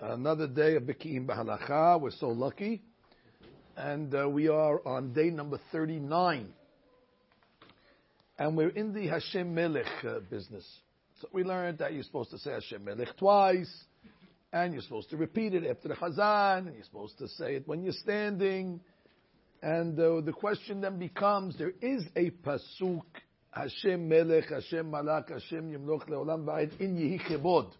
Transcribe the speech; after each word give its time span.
Another 0.00 0.48
day 0.48 0.74
of 0.74 0.82
Biki'im 0.82 1.26
Bahalacha. 1.26 2.00
We're 2.00 2.10
so 2.10 2.28
lucky. 2.28 2.82
And 3.76 4.12
uh, 4.12 4.28
we 4.28 4.48
are 4.48 4.84
on 4.84 5.12
day 5.12 5.30
number 5.30 5.60
39. 5.70 6.48
And 8.36 8.56
we're 8.56 8.70
in 8.70 8.92
the 8.92 9.06
Hashem 9.06 9.54
Melech 9.54 9.86
uh, 10.04 10.20
business. 10.28 10.66
So 11.20 11.28
we 11.32 11.44
learned 11.44 11.78
that 11.78 11.92
you're 11.94 12.02
supposed 12.02 12.30
to 12.30 12.38
say 12.38 12.50
Hashem 12.50 12.84
Melech 12.84 13.16
twice, 13.16 13.72
and 14.52 14.72
you're 14.72 14.82
supposed 14.82 15.10
to 15.10 15.16
repeat 15.16 15.54
it 15.54 15.64
after 15.64 15.88
the 15.88 15.94
Chazan, 15.94 16.66
and 16.66 16.74
you're 16.74 16.84
supposed 16.84 17.18
to 17.18 17.28
say 17.28 17.54
it 17.54 17.68
when 17.68 17.84
you're 17.84 17.92
standing. 17.92 18.80
And 19.62 19.98
uh, 20.00 20.20
the 20.20 20.32
question 20.32 20.80
then 20.80 20.98
becomes, 20.98 21.56
there 21.58 21.74
is 21.80 22.04
a 22.16 22.30
pasuk, 22.30 23.02
Hashem 23.50 24.08
Melech, 24.08 24.50
Hashem 24.50 24.90
Malach, 24.90 25.30
Hashem 25.30 25.70
Yimloch 25.70 26.08
Leolam 26.08 26.44
Va'ed 26.44 26.80
in 26.80 26.96
Yehi 26.96 27.20
Chebod 27.28 27.70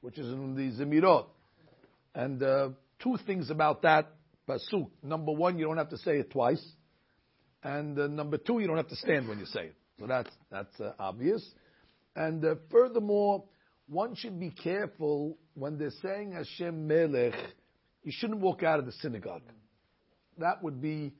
which 0.00 0.18
is 0.18 0.28
in 0.32 0.54
the 0.54 0.82
Zemirot. 0.82 1.26
And 2.14 2.42
uh, 2.42 2.70
two 3.02 3.16
things 3.26 3.50
about 3.50 3.82
that 3.82 4.10
pasuk. 4.48 4.88
Number 5.02 5.32
one, 5.32 5.58
you 5.58 5.66
don't 5.66 5.76
have 5.76 5.90
to 5.90 5.98
say 5.98 6.18
it 6.18 6.30
twice, 6.30 6.64
and 7.62 7.98
uh, 7.98 8.06
number 8.06 8.38
two, 8.38 8.60
you 8.60 8.66
don't 8.66 8.76
have 8.76 8.88
to 8.88 8.96
stand 8.96 9.28
when 9.28 9.38
you 9.38 9.46
say 9.46 9.66
it. 9.66 9.74
So 9.98 10.06
that's 10.06 10.30
that's 10.50 10.80
uh, 10.80 10.92
obvious. 10.98 11.44
And 12.14 12.44
uh, 12.44 12.54
furthermore, 12.70 13.44
one 13.88 14.14
should 14.14 14.38
be 14.38 14.50
careful 14.50 15.36
when 15.54 15.78
they're 15.78 15.90
saying 16.02 16.32
Hashem 16.32 16.86
Melech. 16.86 17.34
You 18.04 18.12
shouldn't 18.14 18.40
walk 18.40 18.62
out 18.62 18.78
of 18.78 18.86
the 18.86 18.92
synagogue. 18.92 19.42
That 20.38 20.62
would 20.62 20.80
be 20.80 21.12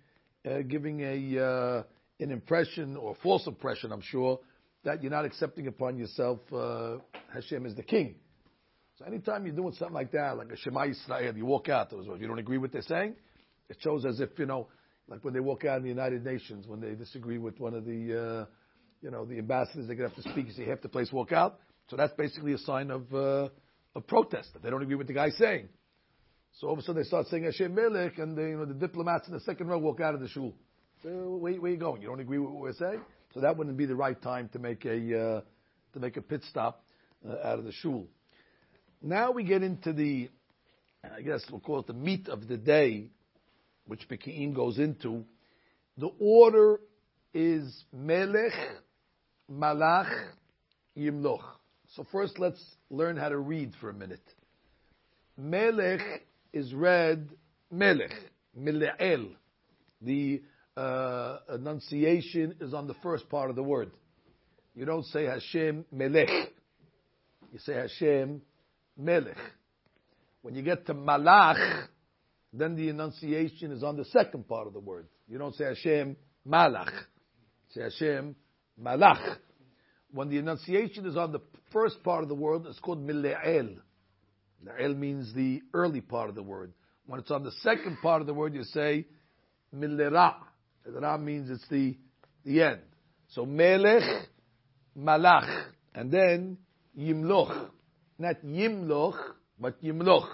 uh, 0.49 0.59
giving 0.69 1.01
a 1.01 1.45
uh, 1.45 1.83
an 2.21 2.31
impression 2.31 2.97
or 2.97 3.17
false 3.23 3.47
impression, 3.47 3.93
I'm 3.93 4.01
sure, 4.01 4.41
that 4.85 5.03
you're 5.03 5.11
not 5.13 5.25
accepting 5.25 5.67
upon 5.67 5.99
yourself 5.99 6.39
Hashem 7.33 7.67
is 7.67 7.75
the 7.75 7.83
king. 7.83 8.17
So 8.99 9.05
anytime 9.05 9.47
you're 9.47 9.55
doing 9.55 9.75
something 9.75 9.95
like 9.95 10.11
that, 10.11 10.37
like 10.37 10.51
a 10.51 10.57
Shema 10.57 10.87
Yisrael, 10.87 11.37
you 11.37 11.47
walk 11.47 11.69
out, 11.69 11.93
if 11.93 12.21
you 12.21 12.27
don't 12.27 12.41
agree 12.41 12.59
with 12.59 12.71
what 12.71 12.73
they're 12.73 12.99
saying, 12.99 13.15
it 13.69 13.77
shows 13.81 14.05
as 14.05 14.19
if, 14.19 14.31
you 14.37 14.47
know, 14.47 14.67
like 15.07 15.25
when 15.25 15.33
they 15.35 15.41
walk 15.41 15.65
out 15.65 15.77
in 15.77 15.85
the 15.85 15.89
United 15.89 16.25
Nations, 16.25 16.67
when 16.67 16.81
they 16.81 16.95
disagree 16.97 17.39
with 17.39 17.61
one 17.61 17.75
of 17.75 17.85
the, 17.85 17.91
uh, 18.43 18.47
you 19.01 19.13
know, 19.13 19.25
the 19.25 19.39
ambassadors, 19.39 19.87
they 19.87 19.95
get 19.95 20.07
up 20.07 20.17
to 20.17 20.23
speak, 20.23 20.49
you 20.49 20.53
see 20.53 20.65
half 20.65 20.81
the 20.81 20.89
place 20.89 21.13
walk 21.13 21.31
out. 21.31 21.61
So 21.89 21.97
that's 21.97 22.13
basically 22.15 22.55
a 22.55 22.59
sign 22.59 22.91
of, 22.91 23.15
uh, 23.15 23.49
of 23.95 24.07
protest, 24.09 24.53
that 24.55 24.65
they 24.65 24.71
don't 24.71 24.83
agree 24.83 24.97
with 24.97 25.07
the 25.07 25.13
guy 25.13 25.31
saying. 25.31 25.69
So 26.55 26.67
all 26.67 26.73
of 26.73 26.81
a 26.81 26.83
sudden 26.83 27.01
they 27.01 27.07
start 27.07 27.29
saying 27.29 27.45
Hashem 27.45 27.73
Melech, 27.73 28.19
and 28.19 28.37
the, 28.37 28.43
you 28.43 28.57
know, 28.57 28.65
the 28.65 28.75
diplomats 28.75 29.29
in 29.29 29.33
the 29.33 29.41
second 29.41 29.69
row 29.69 29.79
walk 29.79 30.01
out 30.01 30.15
of 30.15 30.21
the 30.21 30.29
shul. 30.29 30.55
So 31.05 31.37
where, 31.37 31.55
where 31.55 31.71
you 31.71 31.77
going? 31.77 32.03
You 32.03 32.09
don't 32.09 32.21
agree 32.21 32.39
with 32.39 32.51
what 32.51 32.63
we're 32.63 32.73
saying? 32.73 33.01
So 33.33 33.41
that 33.43 33.57
wouldn't 33.57 33.77
be 33.77 33.87
the 33.87 33.95
right 33.95 34.21
time 34.21 34.49
to 34.55 34.59
make 34.59 34.85
a, 34.85 35.21
uh, 35.21 35.41
to 35.93 36.01
make 36.01 36.17
a 36.17 36.23
pit 36.23 36.43
stop 36.51 36.83
uh, 37.25 37.47
out 37.47 37.61
of 37.61 37.65
the 37.65 37.73
shul. 37.73 38.09
Now 39.03 39.31
we 39.31 39.45
get 39.45 39.63
into 39.63 39.93
the, 39.93 40.29
I 41.05 41.23
guess 41.23 41.45
we'll 41.51 41.61
call 41.61 41.81
it 41.81 41.87
the 41.87 41.93
meat 41.93 42.29
of 42.29 42.49
the 42.49 42.57
day, 42.57 43.11
which 43.87 44.09
Beki'im 44.09 44.55
goes 44.55 44.79
into. 44.79 45.25
The 45.97 46.11
order 46.19 46.81
is 47.33 47.85
Melech, 47.93 48.53
Malach, 49.51 50.11
Yimloch. 50.97 51.45
So 51.95 52.05
first 52.11 52.39
let's 52.39 52.63
learn 52.91 53.17
how 53.17 53.29
to 53.29 53.39
read 53.39 53.73
for 53.81 53.89
a 53.91 53.95
minute. 53.95 54.21
Melech 55.37 56.01
is 56.53 56.75
read 56.75 57.31
Melech, 57.71 58.13
Mile'el. 58.59 59.29
The 60.03 60.43
uh, 60.77 61.39
enunciation 61.55 62.57
is 62.61 62.75
on 62.75 62.89
the 62.89 62.95
first 62.95 63.29
part 63.29 63.51
of 63.51 63.57
the 63.57 63.63
word. 63.63 63.91
You 64.75 64.85
don't 64.85 65.07
say 65.07 65.25
Hashem 65.25 65.85
Melech. 65.93 66.29
You 67.53 67.59
say 67.61 67.75
Hashem 67.75 68.43
Melech. 68.99 69.37
When 70.43 70.55
you 70.55 70.63
get 70.63 70.87
to 70.87 70.95
Malach, 70.95 71.87
then 72.53 72.75
the 72.75 72.89
enunciation 72.89 73.73
is 73.73 73.83
on 73.83 73.97
the 73.97 74.05
second 74.07 74.49
part 74.49 74.67
of 74.67 74.73
the 74.73 74.81
word. 74.81 75.07
You 75.29 75.39
don't 75.39 75.55
say 75.55 75.65
Hashem 75.65 76.17
Malach. 76.47 76.91
Say 77.71 77.83
Hashem 77.83 78.35
Malach. 78.83 79.37
When 80.13 80.29
the 80.31 80.39
enunciation 80.39 81.07
is 81.07 81.17
on 81.17 81.33
the 81.33 81.41
first 81.73 82.03
part 82.03 82.23
of 82.23 82.29
the 82.29 82.35
word, 82.35 82.63
it's 82.67 82.79
called 82.79 83.07
Mile'el. 83.07 83.77
Le'el 84.65 84.97
means 84.97 85.33
the 85.35 85.63
early 85.75 86.01
part 86.01 86.29
of 86.29 86.35
the 86.35 86.43
word. 86.43 86.73
When 87.07 87.21
it's 87.21 87.31
on 87.31 87.45
the 87.45 87.53
second 87.63 87.99
part 88.03 88.21
of 88.21 88.27
the 88.27 88.35
word, 88.35 88.55
you 88.55 88.65
say 88.65 89.07
Milera. 89.75 90.35
Ra 90.87 91.19
means 91.19 91.51
it's 91.51 91.69
the, 91.69 91.97
the 92.45 92.63
end. 92.63 92.81
So 93.29 93.45
Melech, 93.45 94.03
Malach. 94.99 95.67
And 95.95 96.11
then 96.11 96.57
Yimloch 96.99 97.71
not 98.19 98.45
yimloch, 98.45 99.19
but 99.59 99.83
yimloch. 99.83 100.29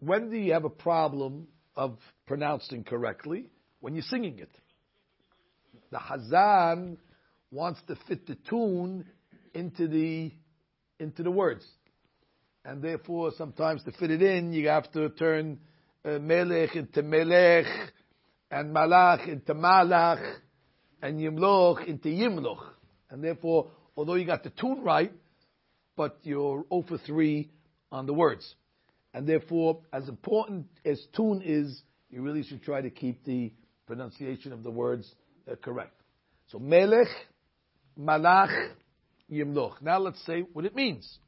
When 0.00 0.30
do 0.30 0.36
you 0.36 0.52
have 0.52 0.64
a 0.64 0.70
problem 0.70 1.48
of 1.74 1.98
pronouncing 2.26 2.84
correctly? 2.84 3.46
When 3.80 3.94
you're 3.94 4.02
singing 4.02 4.38
it. 4.38 4.50
The 5.90 5.98
Hazan 5.98 6.96
wants 7.50 7.80
to 7.88 7.96
fit 8.08 8.26
the 8.26 8.36
tune 8.48 9.06
into 9.54 9.86
the 9.88 10.32
into 10.98 11.22
the 11.22 11.30
words, 11.30 11.64
and 12.64 12.82
therefore 12.82 13.30
sometimes 13.36 13.84
to 13.84 13.92
fit 13.92 14.10
it 14.10 14.22
in, 14.22 14.52
you 14.52 14.68
have 14.68 14.90
to 14.92 15.10
turn 15.10 15.58
uh, 16.04 16.18
melech 16.18 16.74
into 16.74 17.02
melech, 17.02 17.66
and 18.50 18.74
malach 18.74 19.28
into 19.28 19.54
malach, 19.54 20.36
and 21.02 21.20
yimloch 21.20 21.86
into 21.86 22.08
yimloch, 22.08 22.64
and 23.10 23.22
therefore, 23.22 23.70
although 23.96 24.14
you 24.14 24.24
got 24.24 24.42
the 24.42 24.50
tune 24.50 24.82
right, 24.82 25.12
but 25.96 26.18
you're 26.22 26.64
0 26.68 26.84
for 26.88 26.98
3 26.98 27.50
on 27.90 28.06
the 28.06 28.12
words. 28.12 28.54
And 29.14 29.26
therefore, 29.26 29.80
as 29.92 30.08
important 30.08 30.66
as 30.84 31.02
tune 31.16 31.42
is, 31.44 31.82
you 32.10 32.22
really 32.22 32.42
should 32.42 32.62
try 32.62 32.82
to 32.82 32.90
keep 32.90 33.24
the 33.24 33.52
pronunciation 33.86 34.52
of 34.52 34.62
the 34.62 34.70
words 34.70 35.10
uh, 35.50 35.56
correct. 35.56 36.00
So, 36.48 36.58
melech, 36.58 37.08
malach, 37.98 38.72
yimloch. 39.30 39.80
Now 39.80 39.98
let's 39.98 40.24
say 40.26 40.44
what 40.52 40.64
it 40.64 40.74
means. 40.74 41.18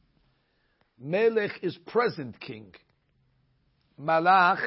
Melech 1.00 1.52
is 1.62 1.76
present 1.86 2.38
king. 2.40 2.74
Malach, 4.00 4.60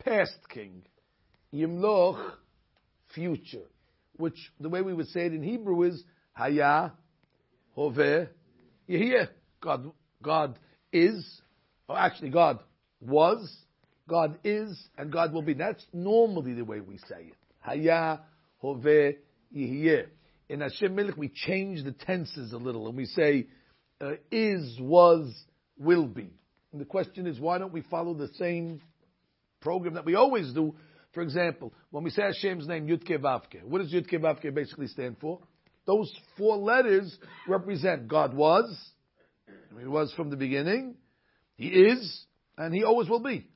past 0.00 0.38
king. 0.52 0.82
Yimloch, 1.52 2.32
future. 3.14 3.66
Which, 4.16 4.36
the 4.60 4.68
way 4.68 4.82
we 4.82 4.92
would 4.92 5.08
say 5.08 5.26
it 5.26 5.32
in 5.32 5.42
Hebrew 5.42 5.82
is, 5.84 6.04
haya, 6.32 6.92
hoveh, 7.76 8.28
you 8.86 8.98
hear 8.98 9.28
God, 9.60 9.90
God 10.22 10.58
is, 10.92 11.24
or 11.88 11.98
actually 11.98 12.30
God 12.30 12.60
was, 13.00 13.50
God 14.08 14.38
is, 14.44 14.82
and 14.96 15.12
God 15.12 15.32
will 15.32 15.42
be. 15.42 15.54
That's 15.54 15.84
normally 15.92 16.54
the 16.54 16.64
way 16.64 16.80
we 16.80 16.98
say 16.98 17.28
it. 17.28 17.36
Haya, 17.60 18.20
hove, 18.58 18.84
yihye. 19.54 20.06
In 20.48 20.60
Hashem 20.60 20.94
Melech, 20.94 21.16
we 21.16 21.28
change 21.28 21.84
the 21.84 21.92
tenses 21.92 22.52
a 22.52 22.58
little, 22.58 22.86
and 22.86 22.96
we 22.96 23.06
say, 23.06 23.46
uh, 24.00 24.12
is, 24.30 24.78
was, 24.80 25.32
will 25.78 26.06
be. 26.06 26.30
And 26.72 26.80
the 26.80 26.84
question 26.84 27.26
is, 27.26 27.40
why 27.40 27.58
don't 27.58 27.72
we 27.72 27.82
follow 27.82 28.14
the 28.14 28.28
same 28.34 28.80
program 29.60 29.94
that 29.94 30.04
we 30.04 30.14
always 30.14 30.52
do? 30.52 30.74
For 31.12 31.22
example, 31.22 31.72
when 31.90 32.04
we 32.04 32.10
say 32.10 32.22
Hashem's 32.22 32.66
name, 32.66 32.86
Yudke 32.86 33.18
Vavke, 33.18 33.62
what 33.62 33.80
does 33.80 33.92
Yudke 33.92 34.14
Vavke 34.14 34.52
basically 34.52 34.88
stand 34.88 35.16
for? 35.20 35.40
Those 35.86 36.12
four 36.38 36.56
letters 36.56 37.16
represent 37.46 38.08
God 38.08 38.34
was, 38.34 38.76
He 39.78 39.86
was 39.86 40.12
from 40.14 40.30
the 40.30 40.36
beginning, 40.36 40.96
He 41.56 41.68
is, 41.68 42.24
and 42.56 42.74
He 42.74 42.84
always 42.84 43.08
will 43.08 43.22
be. 43.22 43.46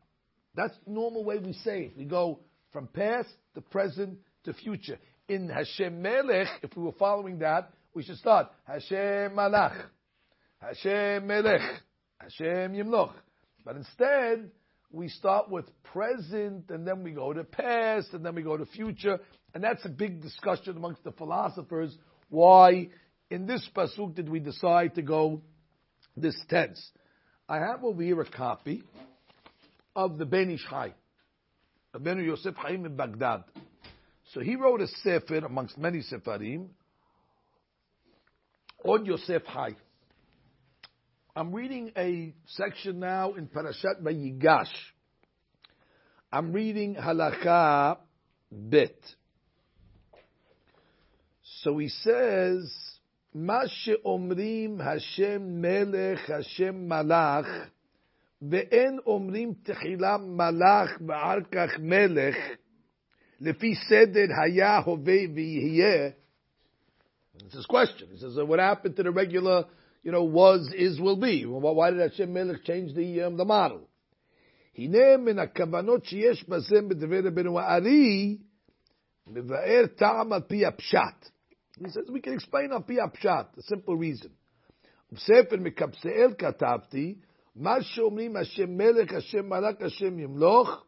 That's 0.55 0.75
the 0.87 0.93
normal 0.93 1.25
way 1.25 1.39
we 1.39 1.53
say 1.53 1.85
it. 1.85 1.97
We 1.97 2.05
go 2.05 2.41
from 2.73 2.89
past 2.89 3.29
to 3.55 3.61
present 3.61 4.19
to 4.45 4.53
future. 4.53 4.99
In 5.29 5.49
Hashem 5.49 6.03
Melech, 6.03 6.49
if 6.63 6.77
we 6.77 6.83
were 6.83 6.93
following 6.93 7.39
that, 7.41 7.71
we 7.95 8.03
should 8.03 8.19
start 8.19 8.49
Hashem 8.65 9.33
Malach, 9.33 9.77
Hashem 10.59 11.27
Melech, 11.27 11.61
Hashem 12.19 12.73
Yimloch. 12.75 13.13
But 13.65 13.77
instead, 13.77 14.51
we 14.91 15.09
start 15.09 15.51
with 15.51 15.67
present, 15.85 16.71
and 16.71 16.87
then 16.87 17.03
we 17.03 17.13
go 17.13 17.33
to 17.33 17.45
past, 17.45 18.09
and 18.13 18.25
then 18.25 18.35
we 18.35 18.43
go 18.43 18.57
to 18.57 18.67
future, 18.67 19.21
and 19.55 19.63
that's 19.63 19.85
a 19.85 19.91
big 19.91 20.23
discussion 20.23 20.77
amongst 20.77 21.05
the 21.05 21.13
philosophers 21.13 21.97
why 22.29 22.89
in 23.31 23.47
this 23.47 23.67
pasuk 23.75 24.15
did 24.15 24.29
we 24.29 24.41
decide 24.41 24.95
to 24.95 25.03
go 25.03 25.43
this 26.17 26.37
tense? 26.49 26.91
I 27.49 27.59
have 27.59 27.83
over 27.85 28.03
here 28.03 28.21
a 28.21 28.31
copy 28.31 28.83
of 29.97 30.19
the 30.19 30.27
Ben 30.27 30.51
Ish 30.51 30.65
Chai, 30.69 30.95
Ben 31.99 32.23
Yosef 32.23 32.55
Chaim 32.57 32.85
in 32.85 32.97
Baghdad. 32.97 33.45
So 34.33 34.41
he 34.41 34.57
wrote 34.57 34.81
a 34.81 34.89
sefer 35.03 35.39
amongst 35.39 35.79
many 35.79 36.01
sefarim 36.01 36.69
on 38.85 39.07
Yosef 39.07 39.43
Chai. 39.47 39.71
I'm 41.35 41.55
reading 41.55 41.93
a 41.97 42.35
section 42.47 43.01
now 43.01 43.35
in 43.35 43.47
Parashat 43.47 44.03
Vayigash. 44.03 44.67
I'm 46.31 46.53
reading 46.53 46.97
Halakha 46.97 47.99
Bet. 48.51 48.99
So 51.58 51.78
he 51.78 51.90
says 51.90 52.94
מה 53.36 53.68
שאומרים 53.68 54.82
השם 54.82 55.42
מלך, 55.62 56.30
השם 56.30 56.76
מלאך, 56.76 57.48
ואין 58.42 59.00
אומרים 59.06 59.54
תחילה 59.64 60.18
מלאך 60.18 61.02
ואחר 61.08 61.40
כך 61.52 61.80
מלך, 61.80 62.36
לפי 63.40 63.76
סדר 63.90 64.26
היה, 64.44 64.78
הווה 64.78 65.20
ויהיה. 65.36 66.10
It's 67.38 67.54
his 67.54 67.66
question. 67.66 68.10
He 68.12 68.18
says, 68.18 68.38
what 68.46 68.60
happened 68.60 68.96
to 68.98 69.04
the 69.04 69.12
regular, 69.12 69.66
you 70.04 70.12
know, 70.12 70.24
was, 70.24 70.72
is, 70.76 71.00
will 71.00 71.18
be? 71.18 71.44
Why 71.46 71.90
did 71.90 72.00
Hashem 72.00 72.32
Melech 72.32 72.64
change 72.64 72.94
the, 72.94 73.24
um, 73.24 73.38
the 73.38 73.46
model? 73.46 73.88
הנה 74.78 75.18
מן 75.18 75.40
הכוונות 75.40 76.06
שיש 76.06 76.50
בזה 76.50 76.82
בדברי 76.90 77.20
רבנו 77.20 77.60
הארי, 77.60 78.38
מבאר 79.28 79.86
טעם 79.96 80.34
על 80.34 80.42
פי 80.42 80.66
הפשט. 80.66 81.30
He 81.78 81.90
says, 81.90 82.10
we 82.12 82.22
can 82.22 82.34
explain 82.34 82.72
על 82.72 82.82
פי 82.86 83.02
הפשט, 83.02 83.58
a 83.58 83.62
simple 83.62 83.96
reason. 83.96 84.30
בספר 85.12 85.58
מקבצאל 85.60 86.34
כתבתי, 86.38 87.16
מה 87.56 87.82
שאומרים 87.82 88.36
השם 88.36 88.78
מלך, 88.78 89.14
השם 89.14 89.50
מלך, 89.50 89.82
השם 89.82 90.20
ימלוך, 90.20 90.86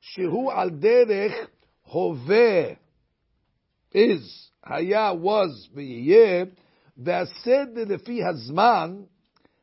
שהוא 0.00 0.52
על 0.52 0.70
דרך 0.70 1.32
הווה, 1.82 2.72
is, 3.94 4.50
היה, 4.64 5.10
was 5.12 5.68
ויהיה, 5.74 6.44
והסדר 6.96 7.84
לפי 7.94 8.24
הזמן, 8.24 9.02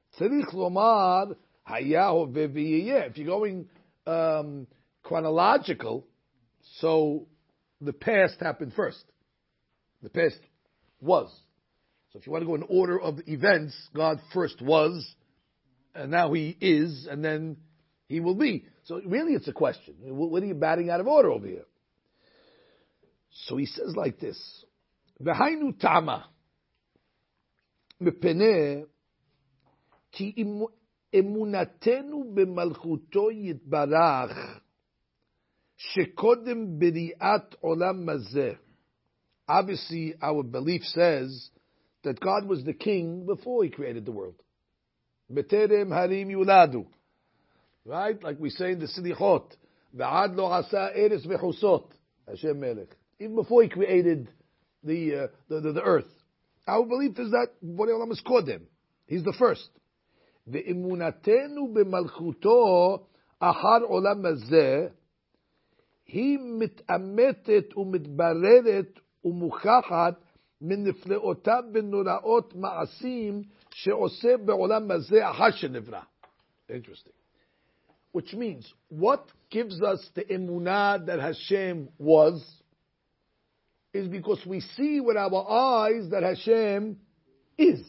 צריך 0.09 0.53
לומר, 0.53 1.23
היה, 1.65 2.07
הווה 2.07 2.45
ויהיה. 2.53 3.07
If 3.07 3.17
you're 3.17 3.25
going 3.25 3.65
um, 4.07 4.67
chronological, 5.03 6.07
so 6.79 7.27
the 7.81 7.93
past 7.93 8.39
happened 8.39 8.73
first. 8.73 9.05
The 10.03 10.09
past 10.09 10.39
was. 11.00 11.28
So 12.12 12.18
if 12.18 12.26
you 12.26 12.32
want 12.32 12.42
to 12.42 12.46
go 12.46 12.54
in 12.54 12.64
order 12.68 13.00
of 13.00 13.18
events, 13.26 13.74
God 13.94 14.20
first 14.32 14.62
was, 14.62 15.06
and 15.94 16.10
now 16.10 16.32
He 16.32 16.56
is, 16.60 17.06
and 17.10 17.24
then 17.24 17.56
He 18.08 18.20
will 18.20 18.34
be. 18.34 18.64
So 18.84 19.00
really, 19.04 19.34
it's 19.34 19.48
a 19.48 19.52
question. 19.52 19.94
What 20.00 20.42
are 20.42 20.46
you 20.46 20.54
batting 20.54 20.90
out 20.90 21.00
of 21.00 21.06
order 21.06 21.30
over 21.30 21.46
here? 21.46 21.64
So 23.44 23.56
he 23.56 23.66
says 23.66 23.94
like 23.94 24.18
this: 24.18 24.38
"V'hainu 25.22 25.78
tama 25.78 26.28
mepene 28.00 28.86
ki 30.12 30.34
emunatenu 31.12 32.34
b'malchuto 32.34 33.30
yitbarach 33.30 34.60
shekodem 35.94 36.78
b'riat 36.80 37.56
olam 37.62 38.04
mazeh." 38.04 38.56
obviously 39.47 40.15
our 40.21 40.43
belief 40.43 40.83
says 40.83 41.49
that 42.03 42.19
God 42.19 42.47
was 42.47 42.63
the 42.63 42.73
king 42.73 43.25
before 43.25 43.63
he 43.63 43.69
created 43.69 44.05
the 44.05 44.11
world. 44.11 44.35
Beterem 45.31 45.89
harim 45.89 46.29
yuladu. 46.29 46.85
Right? 47.85 48.21
Like 48.21 48.39
we 48.39 48.49
say 48.49 48.71
in 48.71 48.79
the 48.79 48.87
Silichot. 48.87 49.51
V'ad 49.95 50.35
lo 50.35 50.45
asa 50.45 50.91
eres 50.95 51.25
v'chusot. 51.25 51.85
Hashem 52.27 52.59
Melech. 52.59 52.95
Even 53.19 53.35
before 53.35 53.63
he 53.63 53.69
created 53.69 54.29
the, 54.83 55.15
uh, 55.15 55.27
the, 55.49 55.61
the, 55.61 55.71
the, 55.73 55.81
earth. 55.81 56.05
Our 56.67 56.85
belief 56.85 57.19
is 57.19 57.31
that 57.31 57.47
Borei 57.63 57.89
Olam 57.89 58.11
is 58.11 58.21
Kodem. 58.25 58.61
He's 59.07 59.23
the 59.23 59.33
first. 59.37 59.69
ואמונתנו 60.47 61.73
במלכותו 61.73 62.97
אחר 63.39 63.83
עולם 63.83 64.25
הזה, 64.25 64.87
היא 66.05 66.39
מתעמתת 66.59 67.77
ומתבררת 67.77 68.99
ומוכחת 69.25 70.13
מנפלאותיו 70.61 71.63
ונוראות 71.73 72.55
מעשים 72.55 73.43
שעושה 73.71 74.37
בעולם 74.37 74.91
הזה 74.91 75.29
אחר 75.29 75.51
שנברא. 75.51 76.01
Interesting. 76.69 77.13
Which 78.13 78.33
means, 78.33 78.73
what 78.89 79.25
gives 79.49 79.81
us 79.81 80.09
the 80.15 80.23
emunah 80.23 81.05
that 81.05 81.19
Hashem 81.19 81.89
was, 81.97 82.43
is 83.93 84.07
because 84.07 84.45
we 84.45 84.61
see 84.61 84.99
with 84.99 85.17
our 85.17 85.49
eyes 85.49 86.09
that 86.11 86.23
Hashem 86.23 86.97
is. 87.57 87.81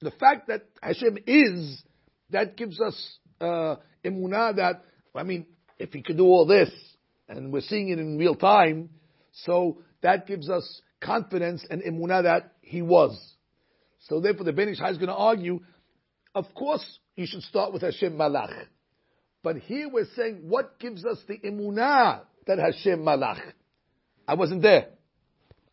The 0.00 0.10
fact 0.10 0.48
that 0.48 0.66
Hashem 0.82 1.18
is, 1.26 1.82
that 2.30 2.56
gives 2.56 2.80
us 2.80 3.18
uh, 3.40 3.76
emunah 4.04 4.56
that, 4.56 4.84
I 5.14 5.22
mean, 5.22 5.46
if 5.78 5.92
he 5.92 6.02
could 6.02 6.16
do 6.16 6.24
all 6.24 6.46
this, 6.46 6.70
and 7.28 7.52
we're 7.52 7.60
seeing 7.62 7.88
it 7.88 7.98
in 7.98 8.18
real 8.18 8.34
time, 8.34 8.90
so 9.32 9.78
that 10.01 10.27
gives 10.27 10.49
us 10.49 10.81
confidence 11.01 11.65
and 11.69 11.81
emunah 11.81 12.23
that 12.23 12.53
he 12.61 12.81
was. 12.81 13.17
So 14.07 14.19
therefore 14.19 14.45
the 14.45 14.53
Ben 14.53 14.69
Ish 14.69 14.79
Hai 14.79 14.91
is 14.91 14.97
going 14.97 15.09
to 15.09 15.15
argue, 15.15 15.61
of 16.35 16.45
course 16.53 16.85
you 17.15 17.25
should 17.25 17.43
start 17.43 17.73
with 17.73 17.81
Hashem 17.81 18.13
Malach. 18.13 18.65
But 19.43 19.57
here 19.57 19.89
we're 19.89 20.07
saying, 20.15 20.41
what 20.43 20.79
gives 20.79 21.05
us 21.05 21.17
the 21.27 21.37
emunah 21.37 22.21
that 22.47 22.59
Hashem 22.59 22.99
Malach? 22.99 23.39
I 24.27 24.35
wasn't 24.35 24.61
there. 24.61 24.89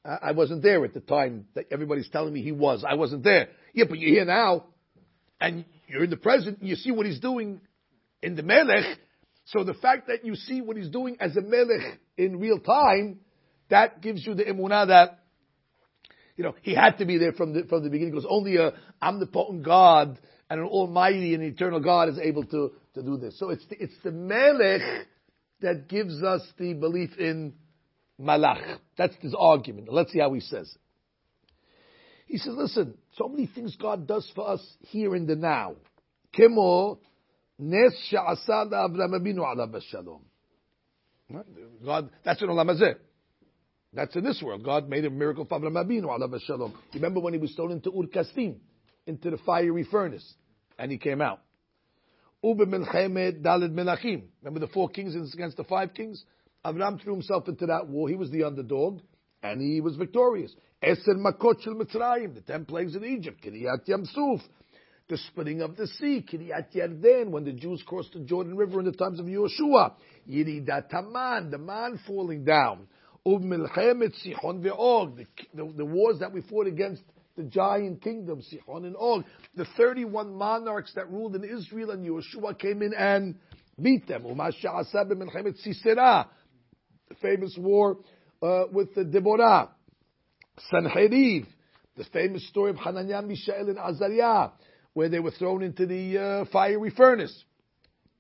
I 0.05 0.33
wasn't 0.33 0.63
there 0.63 0.85
at 0.85 0.95
the 0.95 1.01
time 1.01 1.47
that 1.55 1.67
everybody's 1.73 2.09
telling 2.09 2.33
me 2.33 2.41
he 2.41 2.53
was. 2.53 2.85
I 2.89 2.95
wasn't 2.95 3.25
there. 3.25 3.49
Yeah, 3.75 3.85
but 3.89 3.99
you're 3.99 4.11
here 4.11 4.25
now, 4.25 4.67
and 5.41 5.65
you're 5.89 6.05
in 6.05 6.11
the 6.11 6.17
present, 6.17 6.61
and 6.61 6.69
you 6.69 6.77
see 6.77 6.93
what 6.93 7.07
he's 7.07 7.19
doing 7.19 7.61
in 8.23 8.37
the 8.37 8.45
Melech. 8.45 8.99
So 9.47 9.65
the 9.65 9.75
fact 9.75 10.07
that 10.07 10.25
you 10.25 10.37
see 10.37 10.61
what 10.61 10.77
he's 10.77 10.89
doing 10.89 11.17
as 11.19 11.37
a 11.37 11.41
Melech 11.41 11.99
in 12.17 12.39
real 12.39 12.61
time, 12.61 13.19
that 13.71 14.01
gives 14.01 14.27
you 14.27 14.35
the 14.35 14.45
emunah 14.45 14.89
that, 14.89 15.21
you 16.37 16.45
know, 16.45 16.55
he 16.63 16.75
had 16.75 16.99
to 16.99 17.07
be 17.07 17.19
there 17.19 17.33
from 17.33 17.53
the, 17.53 17.65
from 17.65 17.83
the 17.83 17.91
beginning 17.91 18.13
because 18.13 18.27
only 18.29 18.57
a 18.57 18.73
omnipotent 19.03 19.65
God 19.65 20.19
and 20.49 20.61
an 20.61 20.67
almighty 20.67 21.35
and 21.35 21.43
eternal 21.43 21.81
God 21.81 22.09
is 22.09 22.19
able 22.19 22.45
to, 22.45 22.73
to 22.95 23.03
do 23.03 23.17
this. 23.17 23.39
So 23.39 23.51
it's 23.51 23.67
the, 23.67 23.83
it's 23.83 23.95
the 24.05 24.13
Melech 24.13 25.07
that 25.61 25.89
gives 25.89 26.23
us 26.23 26.43
the 26.59 26.75
belief 26.75 27.17
in 27.19 27.55
Malach. 28.21 28.79
That's 28.97 29.15
his 29.17 29.35
argument. 29.39 29.93
Let's 29.93 30.13
see 30.13 30.21
how 30.21 30.33
he 30.33 30.41
says 30.41 30.73
it. 30.75 30.81
He 32.27 32.39
says, 32.39 32.55
listen, 32.57 32.97
so 33.17 33.29
many 33.29 33.47
things 33.47 33.77
God 33.81 34.07
does 34.07 34.31
for 34.35 34.49
us 34.49 34.61
here 34.81 35.15
in 35.15 35.27
the 35.27 35.37
now. 35.37 35.77
Kemo 36.37 36.99
nes. 37.59 37.93
God, 38.13 38.39
that's 42.25 42.43
in 42.43 42.49
Olam 42.49 42.71
Hazeh. 42.71 42.97
That's 43.97 44.15
in 44.15 44.23
this 44.25 44.43
world. 44.43 44.63
God 44.63 44.91
made 44.91 45.07
a 45.07 45.11
miracle 45.11 45.47
for 45.47 45.59
Avram 45.59 46.41
shalom. 46.47 46.75
Remember 46.93 47.19
when 47.19 47.33
he 47.33 47.39
was 47.39 47.53
thrown 47.55 47.73
into 47.73 47.89
Ur 47.89 48.07
Kasdim, 48.09 48.57
into 49.07 49.31
the 49.31 49.39
fiery 49.39 49.85
furnace, 49.85 50.35
and 50.79 50.93
he 50.93 50.99
came 50.99 51.23
out. 51.23 51.41
Remember 52.43 52.77
the 52.77 54.69
four 54.75 54.91
kings 54.91 55.17
against 55.33 55.57
the 55.57 55.65
five 55.65 55.95
kings? 55.95 56.23
Avram 56.63 57.03
threw 57.03 57.15
himself 57.15 57.49
into 57.49 57.65
that 57.67 57.89
war. 57.89 58.07
He 58.11 58.17
was 58.17 58.31
the 58.31 58.45
underdog, 58.45 59.01
and 59.43 59.63
he 59.63 59.81
was 59.81 59.97
victorious. 59.97 60.55
Eser 60.83 61.17
Makot 61.17 61.63
Shel 61.63 61.73
Mitzrayim, 61.75 62.35
the 62.35 62.43
ten 62.43 62.67
plagues 62.67 62.95
in 62.97 63.03
Egypt, 63.03 63.43
Kiryat 63.43 63.89
Yamsuf, 63.89 64.43
the 65.09 65.17
splitting 65.17 65.63
of 65.63 65.75
the 65.77 65.87
sea, 65.87 66.23
Kiryat 66.31 66.71
Yarden, 66.75 67.31
when 67.31 67.45
the 67.45 67.53
Jews 67.53 67.83
crossed 67.87 68.13
the 68.13 68.21
Jordan 68.21 68.59
River 68.59 68.79
in 68.81 68.85
the 68.85 68.93
times 68.93 69.19
of 69.19 69.25
Yeshua, 69.25 69.95
Yiridat 70.29 70.91
Taman, 70.91 71.51
the 71.51 71.57
man 71.57 71.99
falling 72.07 72.45
down, 72.45 72.89
Ub 73.27 73.43
Milchemet 73.43 74.15
Sichon 74.25 74.63
Ve'og, 74.63 75.27
the, 75.53 75.85
wars 75.85 76.21
that 76.21 76.33
we 76.33 76.43
fought 76.43 76.69
against 76.69 77.03
the 77.37 77.43
giant 77.43 78.01
kingdom, 78.01 78.41
Sichon 78.41 78.87
and 78.87 78.97
Og, 78.97 79.25
the 79.57 79.67
31 79.77 80.35
monarchs 80.35 80.93
that 80.95 81.11
ruled 81.11 81.35
in 81.35 81.43
Israel, 81.43 81.91
and 81.91 82.07
Yeshua 82.07 82.59
came 82.59 82.83
in 82.83 82.95
and 82.95 83.35
beat 83.81 84.07
them. 84.07 84.23
Sisera, 84.23 86.29
the 87.09 87.15
famous 87.21 87.57
war 87.59 87.99
uh, 88.43 88.65
with 88.73 88.95
the 88.95 89.05
Deborah. 89.05 89.71
Sanheriv, 90.73 91.47
the 91.97 92.05
famous 92.13 92.49
story 92.49 92.71
of 92.71 92.77
Hananiah, 92.77 93.23
Mishael, 93.23 93.69
and 93.69 93.79
Azariah, 93.79 94.51
where 94.95 95.09
they 95.09 95.19
were 95.19 95.33
thrown 95.33 95.63
into 95.63 95.85
the 95.85 96.19
uh, 96.19 96.45
fiery 96.51 96.91
furnace. 96.91 97.45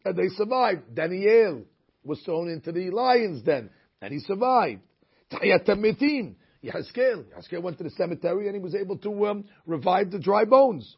And 0.04 0.16
they 0.16 0.28
survived. 0.36 0.94
Daniel 0.94 1.62
was 2.04 2.20
thrown 2.20 2.48
into 2.48 2.72
the 2.72 2.90
lion's 2.90 3.42
den, 3.42 3.70
and 4.02 4.12
he 4.12 4.20
survived. 4.20 4.82
Tahiyat 5.31 5.65
Metim, 5.67 6.35
Yahaskel. 6.63 7.25
Yahaskel 7.25 7.61
went 7.61 7.77
to 7.77 7.83
the 7.83 7.89
cemetery 7.91 8.47
and 8.47 8.55
he 8.55 8.61
was 8.61 8.75
able 8.75 8.97
to 8.97 9.27
um, 9.27 9.45
revive 9.65 10.11
the 10.11 10.19
dry 10.19 10.45
bones. 10.45 10.95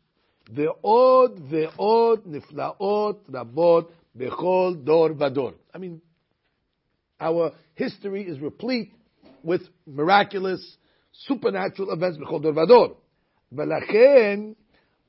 Ve'od, 0.51 1.39
ve'od, 1.51 2.25
niflaot, 2.27 3.19
rabot, 3.29 3.89
bechol, 4.17 4.83
dor, 4.83 5.13
vador. 5.13 5.53
I 5.73 5.77
mean, 5.77 6.01
our 7.19 7.51
history 7.75 8.23
is 8.23 8.39
replete 8.39 8.91
with 9.43 9.61
miraculous, 9.85 10.77
supernatural 11.27 11.91
events 11.91 12.17
b'chol 12.17 12.41
dor 12.41 12.53
vador. 12.53 12.95
ולכן 13.55 14.53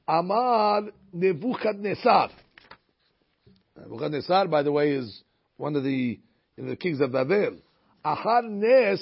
אמר 0.08 0.78
נבוכדנצר. 1.14 2.28
Nebuchadnezzar, 3.76 4.46
by 4.46 4.62
the 4.62 4.70
way, 4.70 4.92
is 4.92 5.22
one 5.56 5.74
of 5.74 5.82
the, 5.82 6.18
you 6.56 6.62
know, 6.62 6.70
the 6.70 6.76
kings 6.76 7.00
of 7.00 7.10
Babel. 7.10 7.56
Achar 8.15 8.43
Nes 8.49 8.99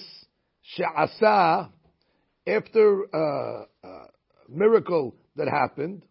She'asa, 0.61 1.71
after 2.45 3.15
uh, 3.15 3.65
a 3.83 4.07
miracle 4.49 5.15
that 5.35 5.47
happened, 5.47 6.03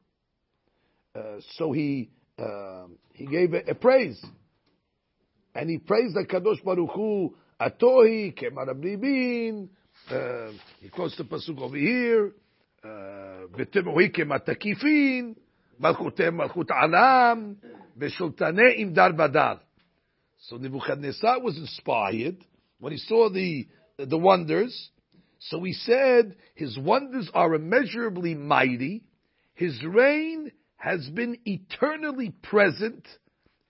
uh, 1.15 1.41
so 1.57 1.73
he 1.73 2.11
uh, 2.38 2.87
he 3.12 3.26
gave 3.26 3.55
a, 3.55 3.71
a, 3.71 3.75
praise, 3.75 4.23
and 5.55 5.69
he 5.69 5.79
praised 5.79 6.15
the 6.15 6.25
Kadosh 6.25 6.62
Baruch 6.65 6.91
Hu 6.95 7.35
Atohi 7.61 8.35
Kemar 8.38 8.79
Bin. 8.81 9.69
Um, 10.11 10.61
he 10.81 10.88
quotes 10.88 11.17
the 11.17 11.25
pasuk 11.25 11.59
over 11.59 11.76
here, 11.76 12.33
uh, 12.85 13.47
V'temohi 13.57 14.15
Kematakifin 14.15 15.35
Malchutem 15.81 16.38
Malchut 16.38 16.71
Anam 16.71 17.57
V'shultanei 17.99 18.79
Imdar 18.81 19.15
Badar. 19.17 19.61
So 20.38 20.57
Nebuchadnezzar 20.57 21.41
was 21.41 21.57
inspired 21.57 22.37
when 22.80 22.92
he 22.92 22.99
saw 22.99 23.28
the, 23.30 23.66
the 23.99 24.18
wonders. 24.18 24.90
So 25.38 25.62
he 25.62 25.73
said, 25.73 26.37
his 26.54 26.78
wonders 26.78 27.30
are 27.35 27.54
immeasurably 27.54 28.35
mighty. 28.35 29.04
His 29.54 29.83
reign 29.85 30.52
has 30.76 31.09
been 31.11 31.38
eternally 31.45 32.35
present 32.42 33.06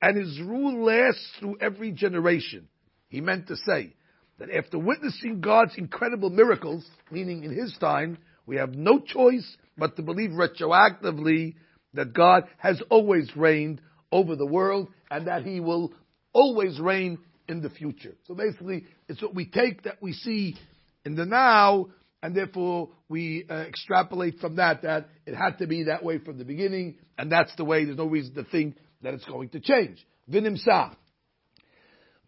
and 0.02 0.16
his 0.16 0.40
rule 0.40 0.84
lasts 0.84 1.26
through 1.40 1.58
every 1.60 1.92
generation. 1.92 2.68
He 3.08 3.20
meant 3.20 3.48
to 3.48 3.56
say 3.56 3.94
that 4.38 4.50
after 4.50 4.78
witnessing 4.78 5.40
God's 5.40 5.76
incredible 5.76 6.30
miracles, 6.30 6.86
meaning 7.10 7.44
in 7.44 7.52
his 7.52 7.76
time, 7.78 8.18
we 8.44 8.56
have 8.56 8.74
no 8.74 9.00
choice 9.00 9.56
but 9.78 9.96
to 9.96 10.02
believe 10.02 10.30
retroactively 10.30 11.54
that 11.94 12.12
God 12.12 12.44
has 12.58 12.80
always 12.90 13.34
reigned 13.34 13.80
over 14.12 14.36
the 14.36 14.46
world 14.46 14.88
and 15.10 15.26
that 15.26 15.44
he 15.44 15.60
will 15.60 15.92
always 16.32 16.78
reign 16.78 17.18
in 17.48 17.62
the 17.62 17.70
future. 17.70 18.14
So 18.26 18.34
basically, 18.34 18.84
it's 19.08 19.22
what 19.22 19.34
we 19.34 19.46
take 19.46 19.84
that 19.84 19.96
we 20.00 20.12
see 20.12 20.56
in 21.04 21.14
the 21.14 21.24
now, 21.24 21.88
and 22.22 22.34
therefore 22.34 22.90
we 23.08 23.46
uh, 23.48 23.54
extrapolate 23.54 24.38
from 24.40 24.56
that 24.56 24.82
that 24.82 25.08
it 25.26 25.34
had 25.34 25.58
to 25.58 25.66
be 25.66 25.84
that 25.84 26.04
way 26.04 26.18
from 26.18 26.38
the 26.38 26.44
beginning, 26.44 26.96
and 27.18 27.30
that's 27.30 27.54
the 27.56 27.64
way. 27.64 27.84
There's 27.84 27.96
no 27.96 28.06
reason 28.06 28.34
to 28.34 28.44
think 28.44 28.76
that 29.02 29.14
it's 29.14 29.24
going 29.24 29.50
to 29.50 29.60
change. 29.60 30.04
V'nimsa. 30.30 30.96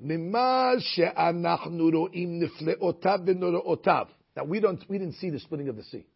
Now 0.01 0.79
we 4.45 4.61
don't, 4.61 4.85
we 4.89 4.99
didn't 4.99 5.15
see 5.15 5.31
the 5.31 5.41
splitting 5.41 5.69
of 5.69 5.77
the 5.77 5.83
sea. 5.83 6.07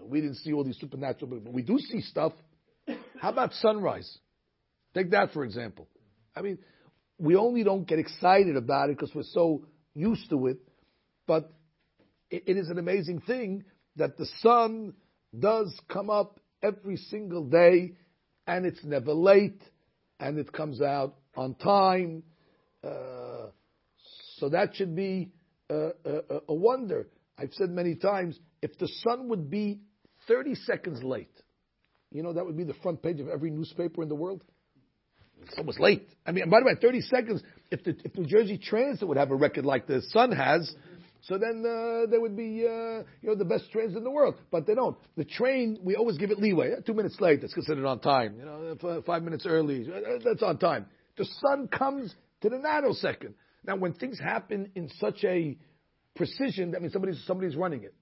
We 0.00 0.20
didn't 0.20 0.36
see 0.36 0.52
all 0.52 0.62
these 0.62 0.78
supernatural, 0.78 1.40
but 1.42 1.52
we 1.52 1.62
do 1.62 1.78
see 1.78 2.02
stuff. 2.02 2.32
How 3.20 3.30
about 3.30 3.52
sunrise? 3.54 4.18
Take 4.94 5.10
that 5.10 5.32
for 5.32 5.44
example. 5.44 5.88
I 6.36 6.42
mean, 6.42 6.58
we 7.18 7.36
only 7.36 7.62
don't 7.64 7.86
get 7.86 7.98
excited 7.98 8.56
about 8.56 8.90
it 8.90 8.98
because 8.98 9.14
we're 9.14 9.22
so 9.22 9.64
used 9.94 10.28
to 10.30 10.46
it, 10.48 10.58
but 11.26 11.52
it, 12.30 12.44
it 12.46 12.56
is 12.56 12.68
an 12.68 12.78
amazing 12.78 13.20
thing 13.20 13.64
that 13.96 14.16
the 14.16 14.26
sun 14.40 14.94
does 15.38 15.72
come 15.88 16.10
up 16.10 16.40
every 16.62 16.96
single 16.96 17.44
day 17.44 17.92
and 18.46 18.66
it's 18.66 18.84
never 18.84 19.12
late 19.12 19.62
and 20.20 20.38
it 20.38 20.52
comes 20.52 20.80
out 20.80 21.14
on 21.36 21.54
time. 21.54 22.22
Uh, 22.82 23.46
so 24.36 24.48
that 24.48 24.74
should 24.74 24.94
be 24.94 25.30
a, 25.70 25.90
a, 26.04 26.40
a, 26.48 26.54
wonder. 26.54 27.08
I've 27.38 27.52
said 27.52 27.70
many 27.70 27.94
times, 27.94 28.38
if 28.62 28.76
the 28.78 28.88
sun 29.02 29.28
would 29.28 29.50
be 29.50 29.80
30 30.28 30.54
seconds 30.54 31.02
late, 31.02 31.30
you 32.10 32.22
know, 32.22 32.32
that 32.32 32.44
would 32.44 32.56
be 32.56 32.64
the 32.64 32.74
front 32.74 33.02
page 33.02 33.20
of 33.20 33.28
every 33.28 33.50
newspaper 33.50 34.02
in 34.02 34.08
the 34.08 34.14
world. 34.14 34.42
It's 35.42 35.58
almost 35.58 35.80
late. 35.80 36.08
I 36.26 36.32
mean, 36.32 36.48
by 36.48 36.60
the 36.60 36.66
way, 36.66 36.72
30 36.80 37.00
seconds, 37.02 37.42
if 37.70 37.84
the 37.84 37.96
if 38.04 38.16
New 38.16 38.26
Jersey 38.26 38.58
Transit 38.58 39.06
would 39.06 39.16
have 39.18 39.30
a 39.30 39.34
record 39.34 39.66
like 39.66 39.86
the 39.86 40.00
Sun 40.10 40.32
has, 40.32 40.74
so 41.22 41.38
then 41.38 41.64
uh, 41.66 42.10
there 42.10 42.20
would 42.20 42.36
be, 42.36 42.66
uh, 42.66 43.02
you 43.22 43.28
know, 43.28 43.34
the 43.34 43.46
best 43.46 43.70
trains 43.72 43.96
in 43.96 44.04
the 44.04 44.10
world. 44.10 44.34
But 44.50 44.66
they 44.66 44.74
don't. 44.74 44.96
The 45.16 45.24
train, 45.24 45.78
we 45.82 45.96
always 45.96 46.18
give 46.18 46.30
it 46.30 46.38
leeway. 46.38 46.72
Two 46.86 46.92
minutes 46.92 47.18
late, 47.18 47.40
that's 47.40 47.54
considered 47.54 47.86
on 47.86 48.00
time. 48.00 48.36
You 48.38 48.44
know, 48.44 49.02
five 49.06 49.22
minutes 49.22 49.46
early, 49.46 49.88
uh, 49.90 50.18
that's 50.22 50.42
on 50.42 50.58
time. 50.58 50.86
The 51.16 51.24
sun 51.40 51.68
comes 51.68 52.14
to 52.42 52.50
the 52.50 52.56
nanosecond. 52.56 53.34
Now, 53.66 53.76
when 53.76 53.94
things 53.94 54.18
happen 54.18 54.70
in 54.74 54.90
such 55.00 55.24
a 55.24 55.56
precision, 56.14 56.72
that 56.72 56.82
means 56.82 56.92
somebody's, 56.92 57.22
somebody's 57.26 57.56
running 57.56 57.84
it. 57.84 57.94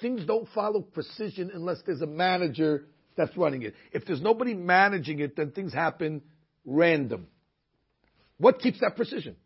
Things 0.00 0.24
don't 0.24 0.48
follow 0.54 0.80
precision 0.80 1.50
unless 1.52 1.78
there's 1.84 2.02
a 2.02 2.06
manager 2.06 2.86
that's 3.16 3.36
running 3.36 3.62
it. 3.62 3.74
If 3.92 4.04
there's 4.04 4.22
nobody 4.22 4.54
managing 4.54 5.18
it, 5.18 5.34
then 5.34 5.50
things 5.50 5.74
happen 5.74 6.22
random. 6.64 7.26
What 8.38 8.60
keeps 8.60 8.80
that 8.80 8.96
precision? 8.96 9.36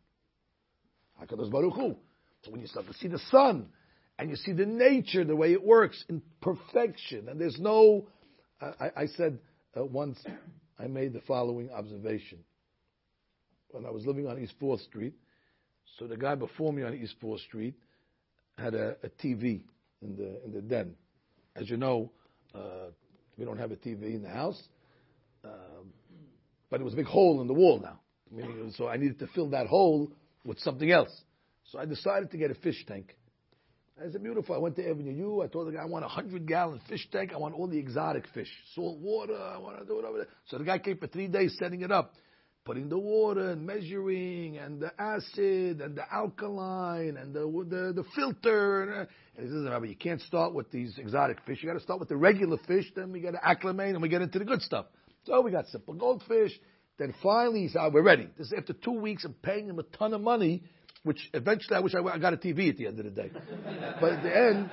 HaKadosh 1.21 1.51
Baruch 1.51 1.75
Hu. 1.75 1.97
So 2.43 2.51
when 2.51 2.61
you 2.61 2.67
start 2.67 2.87
to 2.87 2.95
see 2.95 3.09
the 3.09 3.21
sun, 3.31 3.69
and 4.19 4.31
you 4.31 4.37
see 4.37 4.53
the 4.53 4.67
nature, 4.67 5.25
the 5.25 5.37
way 5.37 5.53
it 5.53 5.63
works 5.63 6.05
in 6.09 6.23
perfection, 6.41 7.29
and 7.29 7.41
there's 7.41 7.59
no, 7.59 8.07
I, 8.61 8.91
I 8.97 9.07
said 9.07 9.39
uh, 9.77 9.85
once, 9.85 10.19
I 10.79 10.87
made 10.87 11.13
the 11.13 11.21
following 11.23 11.71
observation. 11.71 12.39
When 13.71 13.87
I 13.87 13.91
was 13.91 14.05
living 14.05 14.27
on 14.27 14.39
East 14.39 14.55
4th 14.61 14.85
Street, 14.85 15.15
so 15.99 16.07
the 16.07 16.17
guy 16.17 16.35
before 16.35 16.73
me 16.73 16.83
on 16.83 16.95
East 16.95 17.15
4th 17.23 17.41
Street 17.41 17.75
had 18.59 18.75
a, 18.75 18.97
a 19.03 19.09
TV 19.09 19.63
in 20.03 20.17
the, 20.17 20.45
in 20.45 20.53
the 20.53 20.61
den. 20.61 20.95
As 21.57 21.71
you 21.71 21.77
know, 21.77 22.11
uh, 22.55 22.91
we 23.39 23.45
don't 23.45 23.59
have 23.59 23.73
a 23.73 23.77
TV 23.77 24.15
in 24.15 24.23
the 24.23 24.29
house, 24.29 24.63
but 26.73 26.81
it 26.81 26.85
was 26.85 26.95
a 26.95 26.97
big 26.97 27.07
hole 27.07 27.43
in 27.43 27.47
the 27.47 27.53
wall 27.53 27.81
now. 27.81 28.01
so 28.77 28.89
I 28.89 28.97
needed 28.97 29.19
to 29.19 29.27
fill 29.29 29.51
that 29.51 29.67
hole 29.67 30.11
with 30.43 30.59
something 30.61 30.91
else. 30.91 31.11
So 31.71 31.79
I 31.79 31.85
decided 31.85 32.31
to 32.31 32.39
get 32.39 32.51
a 32.51 32.55
fish 32.55 32.83
tank. 32.89 33.15
I 34.01 34.11
said, 34.11 34.23
beautiful. 34.23 34.55
I 34.55 34.59
went 34.59 34.77
to 34.77 34.89
Avenue 34.89 35.13
U. 35.13 35.43
I 35.43 35.49
told 35.49 35.69
the 35.69 35.73
guy, 35.73 35.83
I 35.83 35.85
want 35.85 36.07
a 36.07 36.09
100 36.09 36.49
gallon 36.49 36.81
fish 36.89 37.07
tank. 37.13 37.33
I 37.35 37.37
want 37.37 37.55
all 37.55 37.69
the 37.69 37.79
exotic 37.79 38.25
fish. 38.33 38.49
Salt 38.75 38.99
water. 39.01 39.37
I 39.37 39.59
want 39.59 39.81
to 39.81 39.85
do 39.85 40.03
there. 40.17 40.27
So 40.47 40.57
the 40.57 40.65
guy 40.65 40.79
came 40.79 40.97
for 40.97 41.09
three 41.09 41.29
days 41.29 41.55
setting 41.59 41.83
it 41.83 41.93
up. 41.93 42.15
Putting 42.65 42.89
the 42.89 42.99
water 42.99 43.51
and 43.51 43.67
measuring 43.67 44.57
and 44.57 44.81
the 44.81 44.93
acid 44.99 45.83
and 45.83 45.95
the 45.95 46.05
alkaline 46.11 47.19
and 47.19 47.35
the 47.35 47.41
the, 47.41 47.93
the 47.93 48.05
filter. 48.17 48.83
And, 48.83 48.93
uh, 48.93 49.05
he 49.37 49.43
says, 49.43 49.67
Rabbi, 49.69 49.87
you 49.89 49.97
can't 49.97 50.23
start 50.23 50.55
with 50.55 50.71
these 50.71 50.97
exotic 50.97 51.39
fish. 51.47 51.59
You 51.61 51.69
got 51.69 51.75
to 51.75 51.83
start 51.83 52.01
with 52.01 52.09
the 52.09 52.17
regular 52.17 52.57
fish. 52.67 52.87
Then 52.97 53.13
we 53.13 53.21
got 53.21 53.33
to 53.33 53.47
acclimate 53.47 53.91
and 53.91 54.01
we 54.01 54.09
get 54.09 54.23
into 54.23 54.39
the 54.39 54.47
good 54.47 54.63
stuff. 54.63 54.87
So 55.25 55.41
we 55.41 55.51
got 55.51 55.67
simple 55.69 55.95
goldfish. 55.95 56.53
Then 56.99 57.15
finally 57.23 57.63
he 57.63 57.69
said, 57.69 57.81
oh, 57.83 57.91
we're 57.91 58.03
ready. 58.03 58.29
This 58.37 58.49
is 58.49 58.55
after 58.57 58.73
two 58.73 58.93
weeks 58.93 59.25
of 59.25 59.41
paying 59.43 59.69
him 59.69 59.79
a 59.79 59.83
ton 59.83 60.13
of 60.15 60.21
money 60.21 60.63
which 61.05 61.31
eventually 61.35 61.77
I 61.77 61.81
wish 61.81 61.95
I, 61.95 62.19
got 62.19 62.33
a 62.33 62.37
TV 62.37 62.69
at 62.69 62.77
the 62.77 62.87
end 62.87 62.99
of 62.99 63.05
the 63.05 63.11
day. 63.11 63.31
but 64.01 64.13
at 64.13 64.23
the 64.23 64.37
end, 64.37 64.71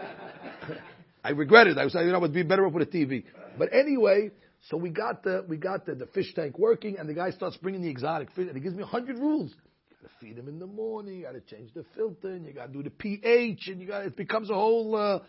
I 1.24 1.32
regretted. 1.32 1.77
I 1.77 1.84
was, 1.86 1.96
like, 1.96 2.06
you 2.06 2.12
know, 2.12 2.18
it 2.18 2.22
would 2.22 2.34
be 2.34 2.44
better 2.44 2.65
off 2.65 2.74
with 2.74 2.88
a 2.88 2.91
TV. 2.91 3.24
But 3.58 3.74
anyway, 3.74 4.32
so 4.70 4.77
we 4.77 4.89
got 4.89 5.24
the 5.24 5.44
we 5.48 5.58
got 5.58 5.86
the, 5.86 5.96
the 5.96 6.06
fish 6.08 6.34
tank 6.34 6.58
working, 6.60 6.98
and 6.98 7.10
the 7.10 7.13
guy 7.13 7.32
starts 7.32 7.58
bringing 7.58 7.82
the 7.82 7.89
exotic 7.89 8.29
fish, 8.32 8.48
and 8.48 8.56
he 8.56 8.62
gives 8.62 8.75
me 8.75 8.84
a 8.84 8.88
hundred 8.88 9.18
rules. 9.18 9.51
You 9.89 9.98
got 10.01 10.10
to 10.10 10.25
feed 10.25 10.38
him 10.38 10.48
in 10.48 10.60
the 10.60 10.68
morning. 10.68 11.18
You 11.18 11.24
got 11.24 11.34
to 11.34 11.41
change 11.41 11.74
the 11.74 11.84
filter, 11.96 12.29
and 12.29 12.46
you 12.46 12.53
got 12.53 12.68
to 12.68 12.74
do 12.74 12.84
the 12.84 12.89
pH, 12.89 13.68
and 13.68 13.82
you 13.82 13.88
got 13.88 14.06
it 14.06 14.15
becomes 14.15 14.50
a 14.50 14.53
whole. 14.53 14.96
Uh, 14.96 15.20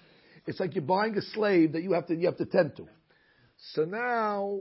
it's 0.46 0.60
like 0.60 0.74
you're 0.74 0.82
buying 0.82 1.16
a 1.16 1.22
slave 1.22 1.72
that 1.72 1.82
you 1.82 1.92
have 1.92 2.06
to 2.08 2.14
you 2.14 2.26
have 2.26 2.38
to 2.38 2.46
tend 2.46 2.76
to. 2.76 2.86
So 3.72 3.84
now 3.84 4.60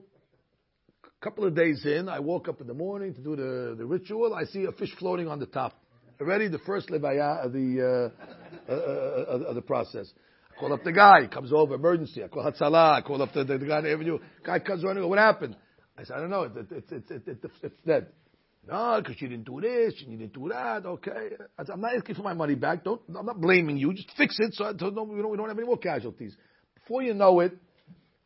couple 1.21 1.45
of 1.45 1.55
days 1.55 1.85
in, 1.85 2.07
I 2.09 2.19
woke 2.19 2.47
up 2.47 2.61
in 2.61 2.67
the 2.67 2.73
morning 2.73 3.13
to 3.13 3.21
do 3.21 3.35
the, 3.35 3.75
the 3.77 3.85
ritual. 3.85 4.33
I 4.33 4.45
see 4.45 4.65
a 4.65 4.71
fish 4.71 4.93
floating 4.97 5.27
on 5.27 5.39
the 5.39 5.45
top 5.45 5.73
already 6.21 6.47
the 6.47 6.59
first 6.59 6.89
levaya 6.89 7.45
of 7.45 7.53
the 7.53 8.11
uh, 8.67 8.71
uh, 8.71 8.75
uh, 8.75 9.49
of 9.49 9.55
the 9.55 9.61
process. 9.61 10.11
I 10.51 10.59
call 10.59 10.73
up 10.73 10.83
the 10.83 10.91
guy, 10.91 11.27
comes 11.27 11.53
over, 11.53 11.75
emergency. 11.75 12.23
I 12.23 12.27
call 12.27 12.43
Hatzalah, 12.43 12.97
I 12.97 13.01
call 13.01 13.21
up 13.21 13.33
the, 13.33 13.43
the, 13.43 13.57
the 13.57 13.65
guy 13.65 13.77
in 13.79 13.83
the 13.85 13.91
avenue. 13.93 14.19
Guy 14.43 14.59
comes 14.59 14.83
running, 14.83 15.07
what 15.07 15.19
happened? 15.19 15.55
I 15.97 16.03
said, 16.03 16.17
I 16.17 16.19
don't 16.19 16.29
know, 16.29 16.43
it, 16.43 16.51
it, 16.57 16.91
it, 16.91 17.11
it, 17.11 17.27
it, 17.27 17.51
it's 17.63 17.75
dead. 17.85 18.07
No, 18.67 19.01
because 19.01 19.21
you 19.21 19.29
didn't 19.29 19.45
do 19.45 19.61
this, 19.61 19.95
you 19.99 20.17
didn't 20.17 20.33
do 20.33 20.49
that. 20.49 20.85
Okay, 20.85 21.11
I 21.57 21.63
said, 21.63 21.73
I'm 21.73 21.81
not 21.81 21.95
asking 21.95 22.15
for 22.15 22.23
my 22.23 22.33
money 22.33 22.55
back. 22.55 22.83
Don't, 22.83 23.01
I'm 23.17 23.25
not 23.25 23.39
blaming 23.39 23.77
you. 23.77 23.93
Just 23.93 24.11
fix 24.17 24.37
it 24.39 24.53
so, 24.53 24.73
so 24.77 24.89
no, 24.89 25.03
we, 25.03 25.21
don't, 25.21 25.31
we 25.31 25.37
don't 25.37 25.47
have 25.47 25.57
any 25.57 25.65
more 25.65 25.77
casualties. 25.77 26.35
Before 26.75 27.01
you 27.01 27.13
know 27.13 27.39
it, 27.39 27.57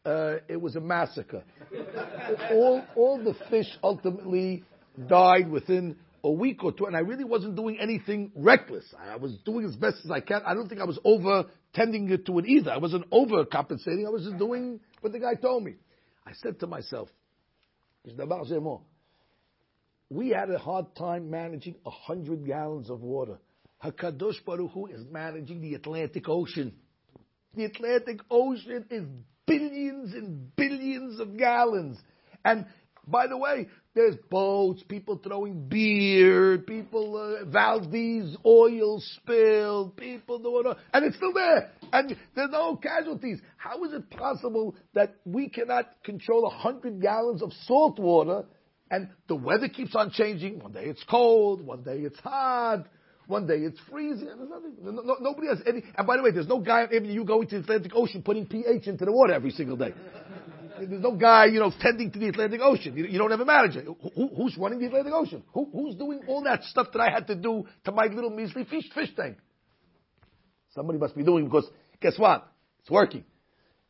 uh, 0.05 0.36
it 0.48 0.60
was 0.60 0.75
a 0.75 0.81
massacre. 0.81 1.43
all, 2.51 2.83
all 2.95 3.24
the 3.24 3.36
fish 3.50 3.67
ultimately 3.83 4.63
died 5.07 5.50
within 5.50 5.95
a 6.24 6.31
week 6.31 6.63
or 6.63 6.72
two, 6.72 6.86
and 6.86 6.95
I 6.95 7.00
really 7.00 7.24
wasn't 7.24 7.55
doing 7.55 7.77
anything 7.79 8.31
reckless. 8.36 8.86
I 8.98 9.17
was 9.17 9.36
doing 9.45 9.65
as 9.65 9.75
best 9.75 9.98
as 10.05 10.12
I 10.12 10.22
can. 10.22 10.41
I 10.45 10.53
don't 10.53 10.69
think 10.69 10.81
I 10.81 10.86
was 10.86 11.00
over 11.03 11.45
tending 11.74 12.10
it 12.12 12.25
to 12.27 12.39
it 12.39 12.45
either. 12.45 12.72
I 12.72 12.77
wasn't 12.77 13.10
overcompensating. 13.10 14.05
I 14.05 14.10
was 14.10 14.24
just 14.24 14.38
doing 14.38 14.79
what 15.01 15.12
the 15.12 15.19
guy 15.19 15.33
told 15.36 15.63
me. 15.63 15.75
I 16.25 16.31
said 16.41 16.60
to 16.62 16.67
myself, 16.67 17.10
we 20.10 20.29
had 20.29 20.50
a 20.50 20.57
hard 20.57 20.95
time 20.95 21.29
managing 21.29 21.75
a 21.86 21.89
hundred 21.89 22.45
gallons 22.45 22.89
of 22.89 23.01
water. 23.01 23.38
Hakadosh 23.83 24.43
Baruch 24.45 24.72
Hu 24.72 24.88
is 24.88 25.03
managing 25.12 25.60
the 25.60 25.74
Atlantic 25.74 26.29
Ocean. 26.29 26.74
The 27.55 27.65
Atlantic 27.65 28.19
Ocean 28.31 28.86
is 28.89 29.03
billions 29.46 30.14
and 30.14 30.56
billions 30.56 31.20
of 31.20 31.38
gallons. 31.38 31.98
And 32.46 32.66
by 33.08 33.28
the 33.28 33.38
way, 33.38 33.68
There's 33.96 34.16
boats, 34.32 34.82
people 34.88 35.20
throwing 35.24 35.70
beer, 35.70 36.58
people, 36.58 37.16
uh, 37.16 37.46
Valdez 37.46 38.36
oil 38.44 39.00
spilled, 39.00 39.96
people 39.96 40.40
doing, 40.40 40.74
and 40.92 41.06
it's 41.06 41.16
still 41.16 41.34
there. 41.34 41.70
And 41.92 42.18
there's 42.36 42.50
no 42.50 42.76
casualties. 42.76 43.40
How 43.58 43.84
is 43.84 43.94
it 43.94 44.10
possible 44.10 44.76
that 44.96 45.18
we 45.26 45.48
cannot 45.48 46.04
control 46.04 46.48
a 46.48 46.50
hundred 46.50 47.04
gallons 47.04 47.44
of 47.44 47.54
salt 47.68 48.00
water 48.00 48.46
and 48.90 49.10
the 49.28 49.36
weather 49.36 49.70
keeps 49.70 49.96
on 49.96 50.10
changing? 50.10 50.60
One 50.60 50.72
day 50.72 50.86
it's 50.86 51.04
cold, 51.08 51.64
one 51.64 51.84
day 51.84 52.00
it's 52.00 52.20
hot, 52.20 52.88
one 53.27 53.48
day 53.48 53.56
it's 53.56 53.80
freezing. 53.89 54.30
No, 54.82 54.92
no, 54.92 55.15
nobody 55.20 55.48
has 55.48 55.62
any, 55.68 55.84
and 55.96 56.08
by 56.08 56.18
the 56.18 56.24
way, 56.24 56.32
there's 56.32 56.48
no 56.48 56.60
guy, 56.60 56.88
even 56.92 57.10
you 57.10 57.24
go 57.24 57.42
into 57.42 57.56
the 57.56 57.62
Atlantic 57.62 57.92
Ocean 57.96 58.22
putting 58.22 58.46
pH 58.46 58.88
into 58.88 59.06
the 59.06 59.12
water 59.12 59.34
every 59.34 59.51
single 59.51 59.77
day. 59.77 59.94
There's 60.77 61.01
no 61.01 61.15
guy, 61.15 61.46
you 61.46 61.60
know, 61.60 61.72
tending 61.80 62.12
to 62.12 62.20
the 62.20 62.30
Atlantic 62.30 62.60
Ocean. 62.62 62.98
You, 62.98 63.06
you 63.06 63.18
don't 63.18 63.32
have 63.32 63.39
a 63.39 63.46
manager. 63.46 63.84
Who, 64.15 64.27
who's 64.36 64.58
running 64.58 64.80
the 64.80 64.88
Atlantic 64.88 65.13
Ocean? 65.13 65.44
Who, 65.53 65.70
who's 65.72 65.96
doing 65.96 66.22
all 66.27 66.44
that 66.44 66.63
stuff 66.63 66.88
that 66.94 67.00
I 67.00 67.12
had 67.12 67.27
to 67.27 67.36
do 67.36 67.65
to 67.86 67.92
my 67.92 68.06
little 68.06 68.32
measly 68.32 68.65
fish, 68.65 68.86
fish 68.94 69.10
tank? 69.15 69.38
Somebody 70.74 70.98
must 70.98 71.15
be 71.15 71.24
doing 71.24 71.46
because 71.46 71.70
guess 72.01 72.18
what? 72.18 72.51
It's 72.82 72.89
working. 72.89 73.24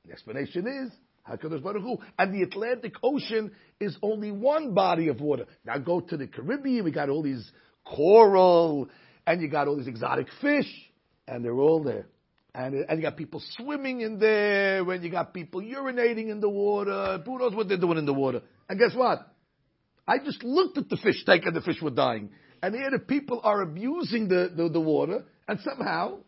The 0.05 0.11
explanation 0.11 0.67
is 0.67 0.91
Hakadosh 1.27 1.63
Baruch 1.63 1.81
Hu, 1.81 1.97
and 2.19 2.33
the 2.33 2.41
Atlantic 2.43 2.95
Ocean 3.01 3.51
is 3.79 3.97
only 4.01 4.31
one 4.31 4.73
body 4.73 5.07
of 5.07 5.21
water. 5.21 5.45
Now 5.65 5.77
go 5.77 6.01
to 6.01 6.17
the 6.17 6.27
Caribbean. 6.27 6.83
We 6.83 6.91
got 6.91 7.09
all 7.09 7.23
these 7.23 7.49
coral, 7.85 8.89
and 9.25 9.41
you 9.41 9.47
got 9.47 9.67
all 9.67 9.77
these 9.77 9.87
exotic 9.87 10.27
fish, 10.41 10.67
and 11.27 11.43
they're 11.43 11.59
all 11.59 11.83
there. 11.83 12.07
And, 12.55 12.75
and 12.75 12.99
you 12.99 13.01
got 13.01 13.17
people 13.17 13.41
swimming 13.57 14.01
in 14.01 14.19
there, 14.19 14.89
and 14.89 15.03
you 15.03 15.09
got 15.09 15.33
people 15.33 15.61
urinating 15.61 16.29
in 16.29 16.39
the 16.39 16.49
water. 16.49 17.21
Who 17.25 17.39
knows 17.39 17.55
what 17.55 17.67
they're 17.67 17.77
doing 17.77 17.97
in 17.97 18.05
the 18.05 18.13
water? 18.13 18.41
And 18.69 18.79
guess 18.79 18.95
what? 18.95 19.27
I 20.07 20.19
just 20.19 20.43
looked 20.43 20.77
at 20.77 20.89
the 20.89 20.97
fish 20.97 21.23
tank 21.25 21.45
and 21.45 21.55
the 21.55 21.61
fish 21.61 21.81
were 21.81 21.89
dying. 21.89 22.29
And 22.61 22.75
here 22.75 22.91
the 22.91 22.99
people 22.99 23.41
are 23.43 23.61
abusing 23.61 24.27
the, 24.27 24.51
the, 24.55 24.69
the 24.69 24.79
water, 24.79 25.23
and 25.47 25.59
somehow 25.61 26.19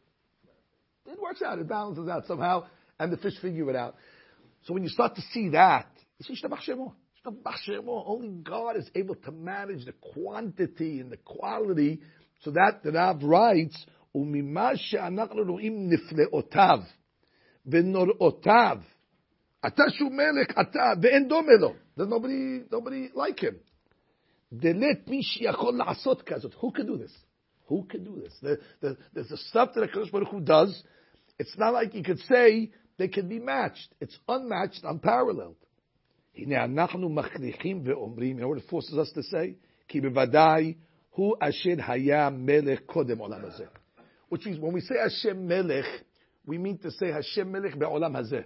it 1.06 1.22
works 1.22 1.42
out, 1.42 1.60
it 1.60 1.68
balances 1.68 2.10
out 2.10 2.26
somehow, 2.26 2.66
and 3.00 3.12
the 3.12 3.18
fish 3.18 3.34
figure 3.42 3.70
it 3.70 3.76
out. 3.76 3.96
So 4.64 4.74
when 4.74 4.84
you 4.84 4.90
start 4.90 5.16
to 5.16 5.22
see 5.32 5.50
that, 5.50 5.88
you 6.18 6.36
see 6.36 6.36
only 8.08 8.30
God 8.44 8.78
is 8.78 8.90
able 8.96 9.16
to 9.16 9.32
manage 9.32 9.86
the 9.86 9.94
quantity 10.14 11.00
and 11.00 11.12
the 11.12 11.18
quality. 11.18 12.02
So 12.41 12.51
that 12.51 12.83
the 12.83 12.93
Rav 12.93 13.23
writes, 13.23 13.87
וממה 14.15 14.77
שאנחנו 14.77 15.43
רואים 15.49 15.91
נפלאותיו 15.91 16.81
ונוראותיו, 17.67 18.79
אתה 19.67 19.83
שהוא 19.89 20.13
מלך, 20.13 20.59
אתה, 20.61 20.93
ואין 21.03 21.29
דומה 21.29 21.53
לו. 21.61 21.75
There's 21.97 22.09
nobody, 22.09 22.73
nobody 22.73 23.15
like 23.15 23.41
him. 23.41 23.55
דלת 24.53 25.09
מי 25.09 25.23
שיכול 25.23 25.75
לעשות 25.75 26.23
כזאת. 26.23 26.55
Who 26.55 26.71
can 26.77 26.87
do 26.87 26.97
this? 26.97 27.13
Who 27.69 27.87
can 27.89 28.05
do 28.05 28.21
this? 28.21 28.35
The, 28.43 28.59
the, 28.81 28.97
there's 29.15 29.29
the 29.29 29.37
stuff 29.37 29.71
that 29.75 29.91
HaKadosh 29.91 30.11
Baruch 30.11 30.29
Hu 30.29 30.41
does. 30.41 30.83
It's 31.39 31.57
not 31.57 31.73
like 31.73 31.95
you 31.95 32.03
could 32.03 32.19
say 32.21 32.71
they 32.99 33.09
can 33.09 33.29
be 33.29 33.39
matched. 33.39 33.95
It's 34.01 34.19
unmatched, 34.29 34.83
unparalleled. 34.85 35.57
הנה 36.37 36.65
אנחנו 36.65 37.09
מכריחים 37.09 37.83
ואומרים, 37.85 38.39
you 38.39 38.43
know 38.43 38.49
what 38.49 38.59
it 38.59 38.69
forces 38.71 38.99
us 38.99 39.13
to 39.13 39.23
say? 39.23 39.55
כי 39.89 40.01
בוודאי 40.01 40.75
Hu 41.16 41.36
Asher 41.42 41.82
Haya 41.82 42.30
Melech 42.32 42.88
Kodem 42.88 43.20
Olam 43.20 43.44
Hazeh. 43.46 43.68
Which 44.30 44.46
means 44.46 44.60
when 44.60 44.74
we 44.74 44.82
say 44.82 44.96
Hashem 45.02 45.48
Melech, 45.48 45.86
we 46.46 46.58
mean 46.58 46.78
to 46.80 46.92
say 46.92 47.12
Hashem 47.12 47.52
Melech 47.52 47.78
Be'olam 47.78 48.16
Hazeh. 48.16 48.44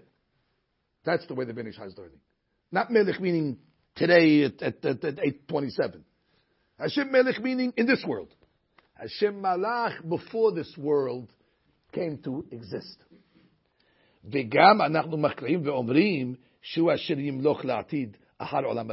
That's 1.03 1.25
the 1.27 1.33
way 1.33 1.45
the 1.45 1.53
Ben 1.53 1.67
Ish 1.67 1.79
is 1.79 1.97
learning. 1.97 2.19
Not 2.71 2.91
Melech 2.91 3.19
meaning 3.19 3.57
today 3.95 4.43
at, 4.43 4.61
at, 4.61 4.85
at, 4.85 5.03
at 5.03 5.19
827. 5.19 6.03
Hashem 6.77 7.11
Melech 7.11 7.41
meaning 7.41 7.73
in 7.75 7.87
this 7.87 8.03
world. 8.07 8.33
Hashem 8.93 9.41
Malach 9.41 10.07
before 10.07 10.51
this 10.51 10.73
world 10.77 11.29
came 11.91 12.19
to 12.23 12.45
exist. 12.51 13.03
וגם 14.25 14.81
אנחנו 14.81 15.17
מכריעים 15.17 15.61
ואומרים 15.65 16.35
שהוא 16.61 16.93
אשר 16.93 17.19
ימלוך 17.19 17.65
לעתיד 17.65 18.17
אחר 18.37 18.65
עולם 18.65 18.91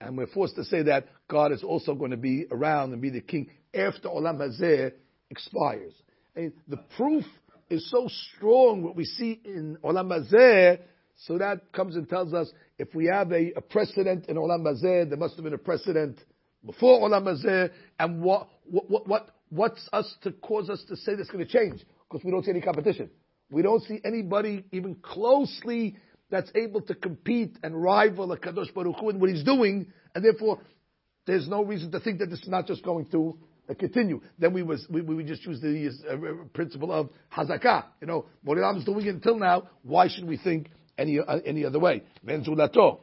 And 0.00 0.16
we're 0.16 0.26
forced 0.26 0.56
to 0.56 0.64
say 0.64 0.82
that 0.84 1.04
God 1.30 1.52
is 1.52 1.62
also 1.62 1.94
going 1.94 2.10
to 2.10 2.16
be 2.16 2.46
around 2.50 2.92
and 2.92 3.00
be 3.00 3.08
the 3.08 3.20
king 3.20 3.50
after 3.72 4.08
Olam 4.08 4.38
Hazeh 4.38 4.92
expires. 5.30 5.94
And 6.34 6.52
the 6.68 6.78
proof 6.96 7.24
is 7.70 7.88
so 7.88 8.08
strong 8.36 8.82
what 8.82 8.96
we 8.96 9.04
see 9.04 9.40
in 9.44 9.78
Olam 9.84 10.10
Hazeh, 10.10 10.80
so 11.26 11.38
that 11.38 11.72
comes 11.72 11.94
and 11.94 12.08
tells 12.08 12.34
us 12.34 12.50
if 12.78 12.94
we 12.94 13.06
have 13.06 13.30
a, 13.30 13.52
a 13.52 13.60
precedent 13.60 14.26
in 14.26 14.36
Olam 14.36 14.62
Hazeh, 14.62 15.08
there 15.08 15.18
must 15.18 15.36
have 15.36 15.44
been 15.44 15.54
a 15.54 15.58
precedent 15.58 16.18
before 16.66 17.08
Olam 17.08 17.24
Hazeh, 17.24 17.70
and 18.00 18.20
what, 18.20 18.48
what, 18.64 19.06
what, 19.06 19.30
what's 19.50 19.88
us 19.92 20.12
to 20.22 20.32
cause 20.32 20.68
us 20.68 20.82
to 20.88 20.96
say 20.96 21.14
that's 21.14 21.30
going 21.30 21.46
to 21.46 21.50
change? 21.50 21.80
Because 22.10 22.24
we 22.24 22.32
don't 22.32 22.44
see 22.44 22.50
any 22.50 22.60
competition. 22.60 23.08
We 23.52 23.62
don't 23.62 23.82
see 23.84 24.00
anybody 24.04 24.64
even 24.72 24.96
closely 24.96 25.96
that's 26.28 26.50
able 26.54 26.80
to 26.82 26.94
compete 26.94 27.56
and 27.62 27.80
rival 27.80 28.32
a 28.32 28.38
Kadosh 28.38 28.72
Baruch 28.74 28.96
Hu 28.98 29.10
in 29.10 29.20
what 29.20 29.30
he's 29.30 29.44
doing, 29.44 29.92
and 30.14 30.24
therefore 30.24 30.60
there's 31.26 31.48
no 31.48 31.64
reason 31.64 31.90
to 31.92 32.00
think 32.00 32.18
that 32.18 32.30
this 32.30 32.40
is 32.40 32.48
not 32.48 32.66
just 32.66 32.84
going 32.84 33.06
to 33.06 33.38
uh, 33.68 33.74
continue. 33.74 34.20
Then 34.38 34.52
we 34.52 34.62
was 34.62 34.86
we, 34.90 35.02
we 35.02 35.24
just 35.24 35.44
use 35.46 35.60
the 35.60 35.90
uh, 36.10 36.44
principle 36.54 36.92
of 36.92 37.10
hazakah. 37.32 37.84
You 38.00 38.06
know, 38.06 38.26
Morilam 38.46 38.78
is 38.78 38.84
doing 38.84 39.06
it 39.06 39.14
until 39.14 39.38
now. 39.38 39.68
Why 39.82 40.08
should 40.08 40.24
we 40.26 40.36
think 40.36 40.70
any 40.98 41.18
uh, 41.20 41.38
any 41.44 41.64
other 41.64 41.78
way? 41.78 42.02
Venzulato. 42.26 43.00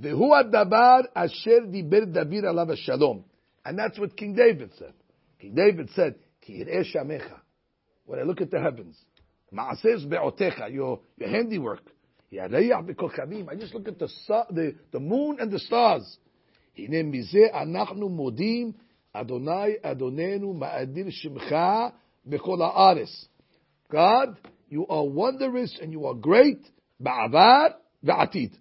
Vehu 0.00 0.52
dabar 0.52 1.04
asher 1.14 1.60
diber 1.66 2.12
David 2.12 2.44
alav 2.44 2.76
shalom, 2.76 3.24
and 3.64 3.78
that's 3.78 3.98
what 3.98 4.16
King 4.16 4.34
David 4.34 4.72
said. 4.78 4.92
King 5.40 5.54
David 5.54 5.90
said, 5.94 6.16
"Ki 6.40 6.64
shamecha." 6.94 7.40
When 8.04 8.18
I 8.18 8.22
look 8.22 8.40
at 8.40 8.50
the 8.50 8.60
heavens, 8.60 8.96
ma'ases 9.52 10.08
be'otecha, 10.08 10.72
your 10.72 11.00
your 11.16 11.28
handiwork. 11.28 11.82
I 12.32 12.48
just 13.58 13.74
look 13.74 13.88
at 13.88 13.98
the, 13.98 14.08
the, 14.50 14.74
the 14.92 15.00
moon 15.00 15.38
and 15.40 15.50
the 15.50 15.58
stars. 15.58 16.18
הנה 16.84 17.02
מזה 17.02 17.46
אנחנו 17.62 18.08
מודים, 18.08 18.72
אדוני 19.12 19.74
אדוננו 19.82 20.52
מאדיר 20.52 21.10
שמך 21.10 21.54
בכל 22.26 22.62
הארץ. 22.62 23.28
God, 23.92 24.36
you 24.70 24.86
are 24.88 25.04
wondrous 25.04 25.78
and 25.82 25.92
you 25.92 26.06
are 26.06 26.14
great, 26.14 26.70
בעבר 27.00 27.66
ועתיד. 28.02 28.56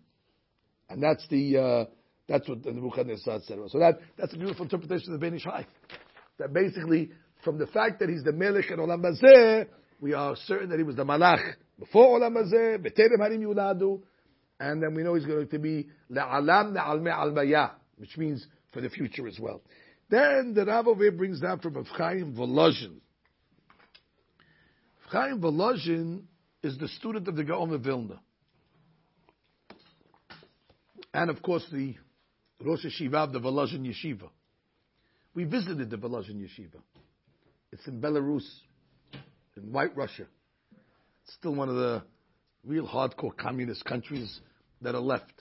And 0.89 1.03
that's 1.03 1.27
the, 1.27 1.57
uh, 1.57 1.85
that's 2.27 2.49
what 2.49 2.63
the 2.63 2.71
Ruchan 2.71 3.15
said. 3.19 3.41
So 3.45 3.79
that, 3.79 3.99
that's 4.17 4.33
a 4.33 4.37
beautiful 4.37 4.63
interpretation 4.63 5.13
of 5.13 5.19
the 5.19 5.25
Ben 5.25 5.35
Ish 5.35 5.43
Chai. 5.43 5.67
That 6.39 6.51
basically, 6.51 7.11
from 7.43 7.59
the 7.59 7.67
fact 7.67 7.99
that 7.99 8.09
he's 8.09 8.23
the 8.23 8.31
Melech 8.31 8.71
and 8.71 8.79
Olam 8.79 9.03
Hazeh, 9.03 9.67
we 10.01 10.13
are 10.13 10.35
certain 10.47 10.69
that 10.69 10.77
he 10.77 10.83
was 10.83 10.95
the 10.95 11.05
Malach 11.05 11.43
before 11.77 12.19
Olam 12.19 12.37
Hazeh, 12.37 12.79
B'terem 12.79 13.19
Harim 13.19 13.41
Yuladu, 13.41 14.01
and 14.59 14.81
then 14.81 14.95
we 14.95 15.03
know 15.03 15.13
he's 15.13 15.25
going 15.25 15.47
to 15.47 15.59
be 15.59 15.87
Le'alam 16.11 16.75
Le'alme 16.75 17.13
Albayah 17.13 17.71
which 17.99 18.17
means 18.17 18.45
for 18.73 18.81
the 18.81 18.89
future 18.89 19.27
as 19.27 19.37
well. 19.39 19.61
Then 20.09 20.53
the 20.55 20.65
Rav 20.65 20.85
brings 21.17 21.39
down 21.41 21.59
from 21.59 21.75
Chaim 21.85 22.33
Volozhin. 22.35 22.95
Chaim 25.09 25.39
Volozhin 25.39 26.21
is 26.63 26.77
the 26.77 26.87
student 26.87 27.27
of 27.27 27.35
the 27.35 27.43
Gaon 27.43 27.71
of 27.73 27.81
Vilna. 27.81 28.19
And 31.13 31.29
of 31.29 31.41
course 31.41 31.65
the 31.71 31.95
Rosh 32.63 32.85
Yeshiva 32.85 33.15
of 33.15 33.33
the 33.33 33.39
Volozhin 33.39 33.85
Yeshiva. 33.85 34.29
We 35.35 35.43
visited 35.43 35.89
the 35.89 35.97
Volozhin 35.97 36.39
Yeshiva. 36.39 36.81
It's 37.71 37.85
in 37.87 38.01
Belarus, 38.01 38.47
in 39.55 39.71
White 39.71 39.95
Russia. 39.95 40.25
It's 41.23 41.33
still 41.35 41.53
one 41.53 41.69
of 41.69 41.75
the 41.75 42.03
real 42.65 42.87
hardcore 42.87 43.35
communist 43.35 43.85
countries 43.85 44.39
that 44.81 44.95
are 44.95 45.01
left 45.01 45.38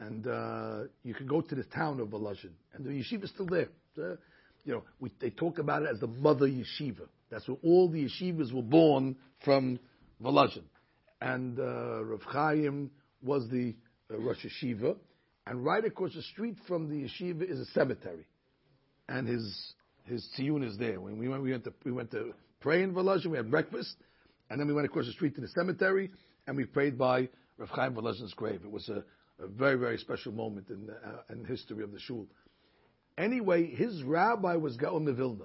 and 0.00 0.26
uh, 0.26 0.80
you 1.02 1.14
can 1.14 1.26
go 1.26 1.40
to 1.40 1.54
the 1.54 1.64
town 1.64 2.00
of 2.00 2.08
Volozhin, 2.08 2.52
and 2.74 2.84
the 2.84 2.90
yeshiva 2.90 3.24
is 3.24 3.30
still 3.30 3.46
there. 3.46 3.68
Uh, 3.96 4.16
you 4.64 4.74
know, 4.74 4.82
we, 5.00 5.10
they 5.20 5.30
talk 5.30 5.58
about 5.58 5.82
it 5.82 5.88
as 5.92 6.00
the 6.00 6.06
mother 6.06 6.46
yeshiva. 6.46 7.08
That's 7.30 7.46
where 7.48 7.56
all 7.62 7.88
the 7.88 8.04
yeshivas 8.04 8.52
were 8.52 8.62
born 8.62 9.16
from 9.44 9.78
Volozhin. 10.22 10.64
And 11.20 11.58
uh, 11.58 12.04
Rav 12.04 12.22
Chaim 12.22 12.90
was 13.22 13.48
the 13.50 13.74
uh, 14.10 14.18
Rosh 14.18 14.44
Yeshiva, 14.44 14.96
and 15.46 15.64
right 15.64 15.84
across 15.84 16.14
the 16.14 16.22
street 16.22 16.56
from 16.66 16.88
the 16.88 17.08
yeshiva 17.08 17.42
is 17.42 17.58
a 17.58 17.66
cemetery, 17.66 18.26
and 19.08 19.26
his 19.26 19.72
his 20.04 20.26
tiyun 20.38 20.64
is 20.64 20.78
there. 20.78 21.00
When 21.00 21.18
we 21.18 21.28
went, 21.28 21.42
we 21.42 21.50
went 21.50 21.64
to 21.64 21.72
we 21.84 21.92
went 21.92 22.10
to 22.12 22.32
pray 22.60 22.82
in 22.82 22.94
Volozhin, 22.94 23.26
we 23.26 23.36
had 23.36 23.50
breakfast, 23.50 23.96
and 24.48 24.60
then 24.60 24.68
we 24.68 24.74
went 24.74 24.86
across 24.86 25.06
the 25.06 25.12
street 25.12 25.34
to 25.34 25.40
the 25.40 25.48
cemetery, 25.48 26.10
and 26.46 26.56
we 26.56 26.64
prayed 26.64 26.96
by 26.96 27.28
Rav 27.56 27.68
Chaim 27.70 27.94
Volozhin's 27.94 28.34
grave. 28.34 28.60
It 28.64 28.70
was 28.70 28.88
a 28.88 29.02
a 29.40 29.46
very, 29.46 29.76
very 29.76 29.98
special 29.98 30.32
moment 30.32 30.68
in 30.70 30.86
the 30.86 30.92
uh, 30.92 31.22
in 31.30 31.44
history 31.44 31.84
of 31.84 31.92
the 31.92 32.00
shul. 32.00 32.26
Anyway, 33.16 33.66
his 33.66 34.02
rabbi 34.02 34.56
was 34.56 34.76
Gaon 34.76 35.04
de 35.04 35.12
Vilna. 35.12 35.44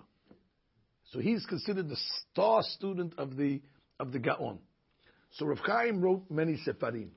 So 1.12 1.20
he's 1.20 1.46
considered 1.46 1.90
the 1.90 1.98
star 2.32 2.64
student 2.64 3.14
of 3.18 3.36
the 3.36 3.62
of 4.00 4.12
the 4.12 4.20
Gaon. 4.20 4.60
So 5.32 5.46
Rav 5.46 5.60
Chaim 5.60 6.02
wrote 6.02 6.26
many 6.30 6.60
sefarim. 6.66 7.10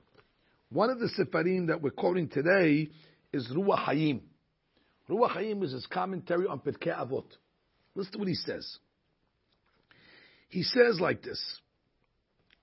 One 0.69 0.89
of 0.89 0.99
the 0.99 1.09
sefarim 1.17 1.67
that 1.67 1.81
we're 1.81 1.91
quoting 1.91 2.29
today 2.29 2.89
is 3.31 3.47
Ruach 3.49 3.85
Hayim. 3.85 4.21
Ruach 5.09 5.31
Hayim 5.31 5.63
is 5.63 5.71
his 5.71 5.85
commentary 5.87 6.47
on 6.47 6.59
Pirkei 6.59 6.95
Avot. 6.95 7.25
Listen 7.95 8.13
to 8.13 8.19
what 8.19 8.27
he 8.27 8.35
says. 8.35 8.77
He 10.49 10.63
says 10.63 10.99
like 10.99 11.23
this. 11.23 11.41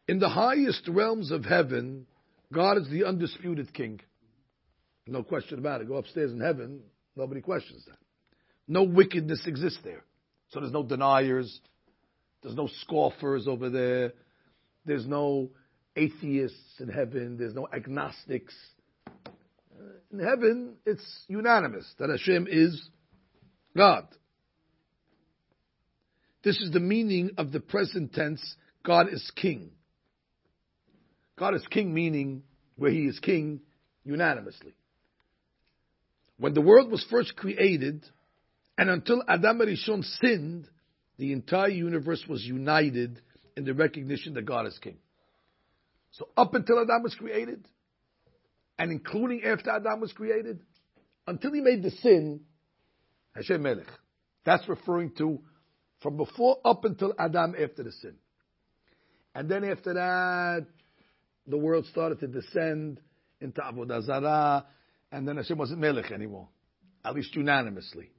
In 0.07 0.19
the 0.19 0.29
highest 0.29 0.87
realms 0.89 1.31
of 1.31 1.45
heaven, 1.45 2.07
God 2.55 2.79
is 2.79 2.89
the 2.89 3.05
undisputed 3.05 3.75
king. 3.75 4.01
No 5.07 5.23
question 5.23 5.59
about 5.59 5.81
it. 5.81 5.89
Go 5.89 5.97
upstairs 5.97 6.33
in 6.33 6.41
heaven, 6.41 6.81
nobody 7.17 7.41
questions 7.41 7.85
that. 7.87 7.99
No 8.67 8.85
wickedness 8.85 9.43
exists 9.47 9.81
there. 9.85 10.05
So 10.51 10.61
there's 10.61 10.73
no 10.73 10.83
deniers. 10.83 11.61
There's 12.43 12.55
no 12.55 12.69
scoffers 12.83 13.47
over 13.49 13.69
there. 13.69 14.13
There's 14.87 15.07
no 15.07 15.51
atheists 15.97 16.81
in 16.81 16.89
heaven. 16.89 17.37
There's 17.39 17.55
no 17.55 17.69
agnostics. 17.75 18.55
In 20.13 20.19
heaven, 20.21 20.77
it's 20.87 21.25
unanimous 21.29 21.93
that 21.99 22.09
Hashem 22.09 22.47
is 22.49 22.89
God. 23.77 24.07
This 26.45 26.61
is 26.61 26.71
the 26.71 26.81
meaning 26.81 27.33
of 27.39 27.53
the 27.53 27.61
present 27.61 28.13
tense, 28.13 28.57
God 28.85 29.09
is 29.13 29.31
king. 29.35 29.71
God 31.37 31.55
is 31.55 31.67
king 31.71 31.93
meaning 31.93 32.43
where 32.77 32.91
he 32.91 33.07
is 33.07 33.19
king 33.19 33.61
unanimously. 34.05 34.75
When 36.39 36.55
the 36.55 36.61
world 36.61 36.91
was 36.91 37.05
first 37.11 37.37
created, 37.37 38.05
and 38.77 38.91
until 38.91 39.23
Adam 39.29 39.61
and 39.61 39.71
Rishon 39.71 40.05
sinned, 40.21 40.69
the 41.17 41.33
entire 41.33 41.69
universe 41.69 42.25
was 42.29 42.43
united 42.45 43.21
in 43.57 43.65
the 43.65 43.75
recognition 43.75 44.35
that 44.35 44.43
God 44.45 44.67
is 44.67 44.79
king. 44.79 44.99
So 46.13 46.29
up 46.37 46.55
until 46.55 46.81
Adam 46.81 47.03
was 47.03 47.15
created, 47.15 47.67
and 48.79 48.91
including 48.91 49.45
after 49.45 49.71
Adam 49.71 50.01
was 50.01 50.13
created, 50.13 50.61
until 51.27 51.53
he 51.53 51.61
made 51.61 51.83
the 51.83 51.91
sin, 51.91 52.41
Hashem 53.35 53.63
Melech. 53.63 53.87
That's 54.45 54.69
referring 54.69 55.13
to 55.19 55.41
from 56.01 56.17
before 56.17 56.59
up 56.65 56.85
until 56.85 57.15
Adam 57.19 57.55
after 57.61 57.83
the 57.83 57.93
sin. 57.93 58.15
And 59.35 59.49
then 59.49 59.65
after 59.65 59.95
that, 59.95 60.67
the 61.47 61.59
world 61.59 61.87
started 61.87 62.21
to 62.21 62.27
descend 62.27 63.01
into 63.41 63.61
Avodah 63.61 64.03
Zarah, 64.03 64.67
and 65.13 65.29
then 65.29 65.37
Hashem 65.37 65.59
wasn't 65.59 65.81
Melech 65.81 66.11
anymore, 66.11 66.49
at 67.05 67.15
least 67.15 67.35
unanimously. 67.35 68.11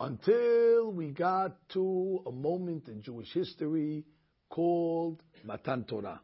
Until 0.00 0.92
we 0.92 1.10
got 1.10 1.56
to 1.70 2.22
a 2.26 2.30
moment 2.30 2.86
in 2.86 3.02
Jewish 3.02 3.32
history 3.32 4.04
called 4.48 5.20
Matan 5.44 5.84
Torah. 5.84 6.20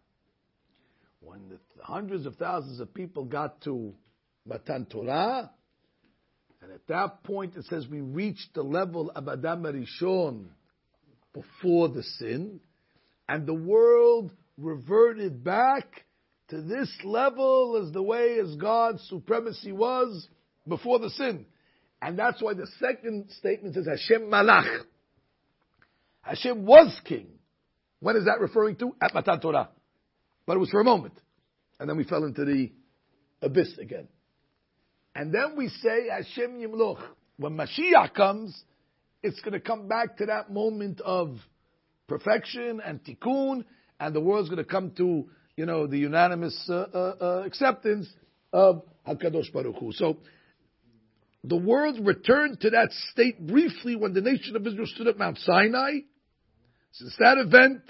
When 1.20 1.48
the 1.48 1.58
hundreds 1.82 2.26
of 2.26 2.36
thousands 2.36 2.80
of 2.80 2.94
people 2.94 3.24
got 3.24 3.60
to 3.62 3.94
Matan 4.46 4.86
Torah, 4.86 5.50
and 6.62 6.72
at 6.72 6.86
that 6.86 7.24
point 7.24 7.56
it 7.56 7.64
says 7.64 7.86
we 7.88 8.00
reached 8.00 8.54
the 8.54 8.62
level 8.62 9.10
of 9.14 9.28
Adam 9.28 9.64
Rishon 9.64 10.46
before 11.32 11.88
the 11.88 12.02
sin, 12.02 12.60
and 13.28 13.46
the 13.46 13.54
world 13.54 14.30
reverted 14.56 15.42
back 15.42 16.03
to 16.48 16.60
this 16.60 16.90
level 17.04 17.82
as 17.82 17.92
the 17.92 18.02
way 18.02 18.38
as 18.38 18.54
God's 18.56 19.02
supremacy 19.08 19.72
was 19.72 20.28
before 20.68 20.98
the 20.98 21.10
sin. 21.10 21.46
And 22.02 22.18
that's 22.18 22.42
why 22.42 22.54
the 22.54 22.66
second 22.78 23.30
statement 23.38 23.74
says 23.74 23.86
Hashem 23.86 24.22
Malach. 24.22 24.82
Hashem 26.22 26.64
was 26.66 27.00
king. 27.04 27.28
When 28.00 28.16
is 28.16 28.26
that 28.26 28.40
referring 28.40 28.76
to? 28.76 28.94
At 29.00 29.14
Matan 29.14 29.40
Torah. 29.40 29.70
But 30.46 30.56
it 30.56 30.60
was 30.60 30.70
for 30.70 30.80
a 30.80 30.84
moment. 30.84 31.14
And 31.80 31.88
then 31.88 31.96
we 31.96 32.04
fell 32.04 32.24
into 32.24 32.44
the 32.44 32.70
abyss 33.40 33.78
again. 33.78 34.08
And 35.14 35.32
then 35.32 35.56
we 35.56 35.68
say 35.68 36.08
Hashem 36.10 36.60
Yimloch. 36.60 37.02
When 37.36 37.56
Mashiach 37.56 38.14
comes, 38.14 38.62
it's 39.22 39.40
going 39.40 39.54
to 39.54 39.60
come 39.60 39.88
back 39.88 40.18
to 40.18 40.26
that 40.26 40.52
moment 40.52 41.00
of 41.00 41.36
perfection 42.06 42.80
and 42.84 43.02
tikkun, 43.02 43.64
and 43.98 44.14
the 44.14 44.20
world's 44.20 44.48
going 44.48 44.62
to 44.62 44.70
come 44.70 44.92
to, 44.98 45.28
you 45.56 45.66
know, 45.66 45.86
the 45.86 45.98
unanimous 45.98 46.58
uh, 46.68 46.86
uh, 46.94 47.14
uh, 47.20 47.42
acceptance 47.46 48.08
of 48.52 48.82
Hakadosh 49.06 49.52
Baruch 49.52 49.76
Hu. 49.76 49.92
So 49.92 50.18
the 51.42 51.56
world 51.56 51.98
returned 52.04 52.60
to 52.60 52.70
that 52.70 52.90
state 53.12 53.46
briefly 53.46 53.96
when 53.96 54.14
the 54.14 54.20
nation 54.20 54.56
of 54.56 54.66
Israel 54.66 54.86
stood 54.86 55.08
at 55.08 55.18
Mount 55.18 55.38
Sinai. 55.38 56.00
Since 56.92 57.16
that 57.18 57.38
event, 57.38 57.82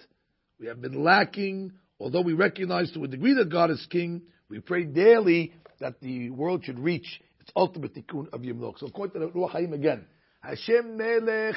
we 0.58 0.66
have 0.66 0.80
been 0.80 1.02
lacking. 1.02 1.72
Although 2.00 2.22
we 2.22 2.32
recognize 2.32 2.90
to 2.92 3.04
a 3.04 3.08
degree 3.08 3.34
that 3.34 3.50
God 3.50 3.70
is 3.70 3.86
King, 3.90 4.22
we 4.48 4.60
pray 4.60 4.84
daily 4.84 5.52
that 5.80 6.00
the 6.00 6.30
world 6.30 6.64
should 6.64 6.78
reach 6.78 7.20
its 7.40 7.50
ultimate 7.54 7.94
tikkun 7.94 8.32
of 8.32 8.40
Yimloch. 8.40 8.78
So 8.78 8.86
according 8.86 9.20
to 9.20 9.26
the 9.26 9.32
Ruach 9.32 9.54
Hayim 9.54 9.72
again, 9.72 10.06
Hashem 10.42 10.96
Melech 10.96 11.56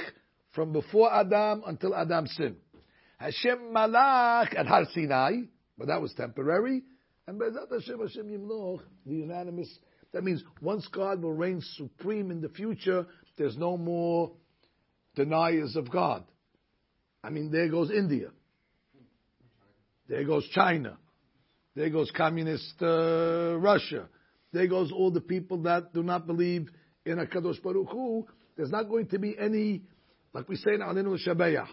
from 0.52 0.72
before 0.72 1.14
Adam 1.14 1.64
until 1.66 1.96
Adam 1.96 2.28
sinned. 2.28 2.58
Hashem 3.18 3.72
Malach 3.74 4.58
at 4.58 4.68
Har 4.68 4.86
Sinai, 4.94 5.42
but 5.78 5.88
that 5.88 6.02
was 6.02 6.14
temporary. 6.14 6.84
And 7.28 7.40
Bezat 7.40 7.72
Hashem 7.72 8.00
Hashem 8.00 8.28
Yimloch, 8.28 8.82
the 9.06 9.16
unanimous. 9.16 9.70
That 10.14 10.24
means 10.24 10.44
once 10.62 10.88
God 10.88 11.22
will 11.22 11.34
reign 11.34 11.62
supreme 11.76 12.32
in 12.32 12.42
the 12.42 12.50
future, 12.50 13.06
there's 13.38 13.58
no 13.58 13.78
more 13.78 14.32
deniers 15.16 15.76
of 15.76 15.92
God. 15.92 16.24
I 17.24 17.30
mean, 17.30 17.52
there 17.52 17.70
goes 17.70 17.92
India. 17.92 18.30
There 20.08 20.24
goes 20.24 20.48
China. 20.54 20.98
There 21.76 21.90
goes 21.90 22.10
communist 22.16 22.82
uh, 22.82 23.58
Russia. 23.58 24.08
There 24.54 24.68
goes 24.68 24.92
all 24.92 25.12
the 25.12 25.22
people 25.22 25.64
that 25.64 25.94
do 25.94 26.02
not 26.02 26.26
believe 26.26 26.70
in 27.06 27.20
a 27.20 27.26
Kadosh 27.26 27.62
Baruch 27.62 27.90
Hu 27.92 28.26
there's 28.58 28.72
not 28.72 28.90
going 28.90 29.08
to 29.08 29.20
be 29.20 29.38
any, 29.40 29.84
like 30.34 30.50
we 30.50 30.56
say 30.56 30.74
in 30.74 30.82
Alenu 30.82 31.16
Shabayah, 31.26 31.68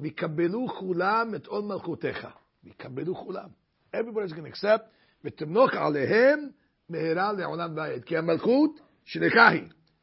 chulam 0.00 1.34
et 1.36 1.44
malchutecha. 1.44 2.32
Mikabelu 2.65 3.13
chulam. 3.15 3.49
Everybody's 3.93 4.31
going 4.31 4.43
to 4.43 4.49
accept. 4.49 4.89
ותמנוך 5.23 5.73
עליהם 5.73 6.49
מהרה 6.89 7.33
לעולם 7.33 7.77
ועד. 7.77 8.03
כי 8.03 8.17
המלכות 8.17 8.79
שנקה 9.05 9.49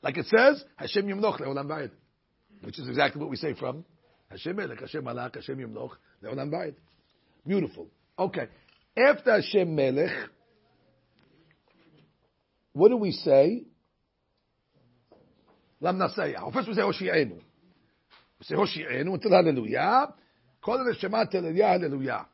Like 0.04 0.16
it 0.16 0.26
says, 0.26 0.64
Hashem 0.78 1.08
ימנוך 1.08 1.40
לעולם 1.40 1.70
ועד. 1.70 1.90
Which 2.62 2.78
is 2.78 2.88
exactly 2.88 3.20
what 3.20 3.30
we 3.30 3.36
say 3.36 3.54
from 3.54 3.84
Hashem 4.30 4.56
Melech, 4.56 4.80
Hashem 4.80 5.04
Malach, 5.04 5.34
Hashem 5.34 5.60
ימנוך 5.60 5.96
לעולם 6.22 6.52
ועד. 6.52 6.74
Beautiful. 7.46 7.86
Okay. 8.18 8.46
After 8.96 9.32
Hashem 9.32 9.74
Melech, 9.74 10.28
what 12.72 12.88
do 12.88 12.96
we 12.96 13.12
say? 13.12 13.64
למנסיה. 15.82 16.40
Well, 16.40 16.52
first 16.52 16.68
we 16.68 16.74
say 16.74 16.82
הושיענו. 16.82 17.36
We 18.40 18.44
say 18.44 18.54
הושיענו 18.54 19.16
until 19.16 19.30
hallelujah. 19.30 20.12
כל 20.60 20.80
הנשמה 20.80 21.26
תליה 21.26 21.76
hallelujah. 21.76 22.24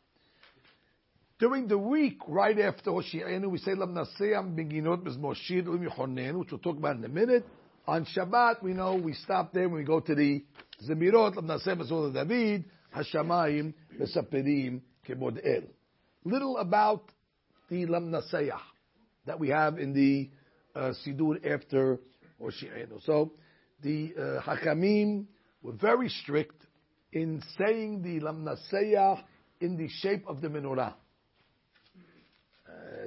During 1.44 1.68
the 1.68 1.78
week, 1.78 2.22
right 2.26 2.58
after 2.58 2.92
Hoshi'enu, 2.92 3.50
we 3.52 3.58
say 3.58 3.74
Beginot 3.74 5.04
Mizmoshir 5.04 5.68
Lim 5.68 5.90
Yochonen, 5.90 6.40
which 6.40 6.52
we'll 6.52 6.60
talk 6.62 6.78
about 6.78 6.96
in 6.96 7.04
a 7.04 7.10
minute. 7.10 7.46
On 7.86 8.06
Shabbat, 8.06 8.64
we 8.64 8.72
know 8.72 8.96
we 8.96 9.12
stop 9.12 9.52
there 9.52 9.68
when 9.68 9.80
we 9.80 9.84
go 9.84 10.00
to 10.00 10.16
the 10.16 10.42
Zemirot, 10.88 11.36
Lamnaseam 11.36 11.82
Bezol 11.82 12.14
David, 12.14 12.64
Hashamayim, 12.96 13.74
Mesaperim, 14.00 14.80
Kebod 15.06 15.42
El. 15.46 15.64
Little 16.24 16.60
about 16.60 17.12
the 17.70 17.88
Lamnaseah 17.88 18.62
that 19.26 19.38
we 19.38 19.50
have 19.50 19.80
in 19.80 19.92
the 19.92 20.30
uh, 20.74 20.94
Sidur 21.06 21.46
after 21.46 22.00
or 22.40 22.52
Shi'enu. 22.52 23.04
So 23.06 23.34
the 23.82 24.14
uh, 24.18 24.50
Hakamim 24.50 25.26
were 25.62 25.74
very 25.74 26.08
strict 26.08 26.66
in 27.12 27.44
saying 27.58 28.02
the 28.02 28.22
Lamnaseya 28.22 29.22
in 29.60 29.76
the 29.76 29.90
shape 29.90 30.24
of 30.26 30.40
the 30.40 30.48
menorah. 30.48 30.94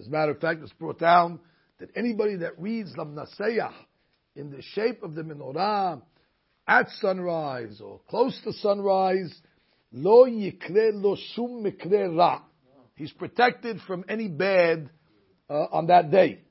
As 0.06 0.10
a 0.10 0.12
matter 0.12 0.30
of 0.30 0.40
fact, 0.40 0.62
it's 0.62 0.72
brought 0.74 1.00
down 1.00 1.40
that 1.80 1.90
anybody 1.96 2.36
that 2.36 2.60
reads 2.60 2.94
Lamnaseya 2.94 3.72
in 4.36 4.52
the 4.52 4.62
shape 4.62 5.02
of 5.02 5.16
the 5.16 5.22
menorah 5.22 6.00
at 6.68 6.88
sunrise 7.00 7.80
or 7.80 7.98
close 8.08 8.40
to 8.44 8.52
sunrise, 8.52 9.34
lo 9.90 10.26
yikre 10.26 10.92
lo 10.92 11.16
shum 11.34 11.64
mikre 11.64 12.16
ra. 12.16 12.42
He's 12.94 13.10
protected 13.10 13.80
from 13.80 14.04
any 14.08 14.28
bad 14.28 14.90
uh, 15.50 15.66
on 15.72 15.88
that 15.88 16.12
day 16.12 16.42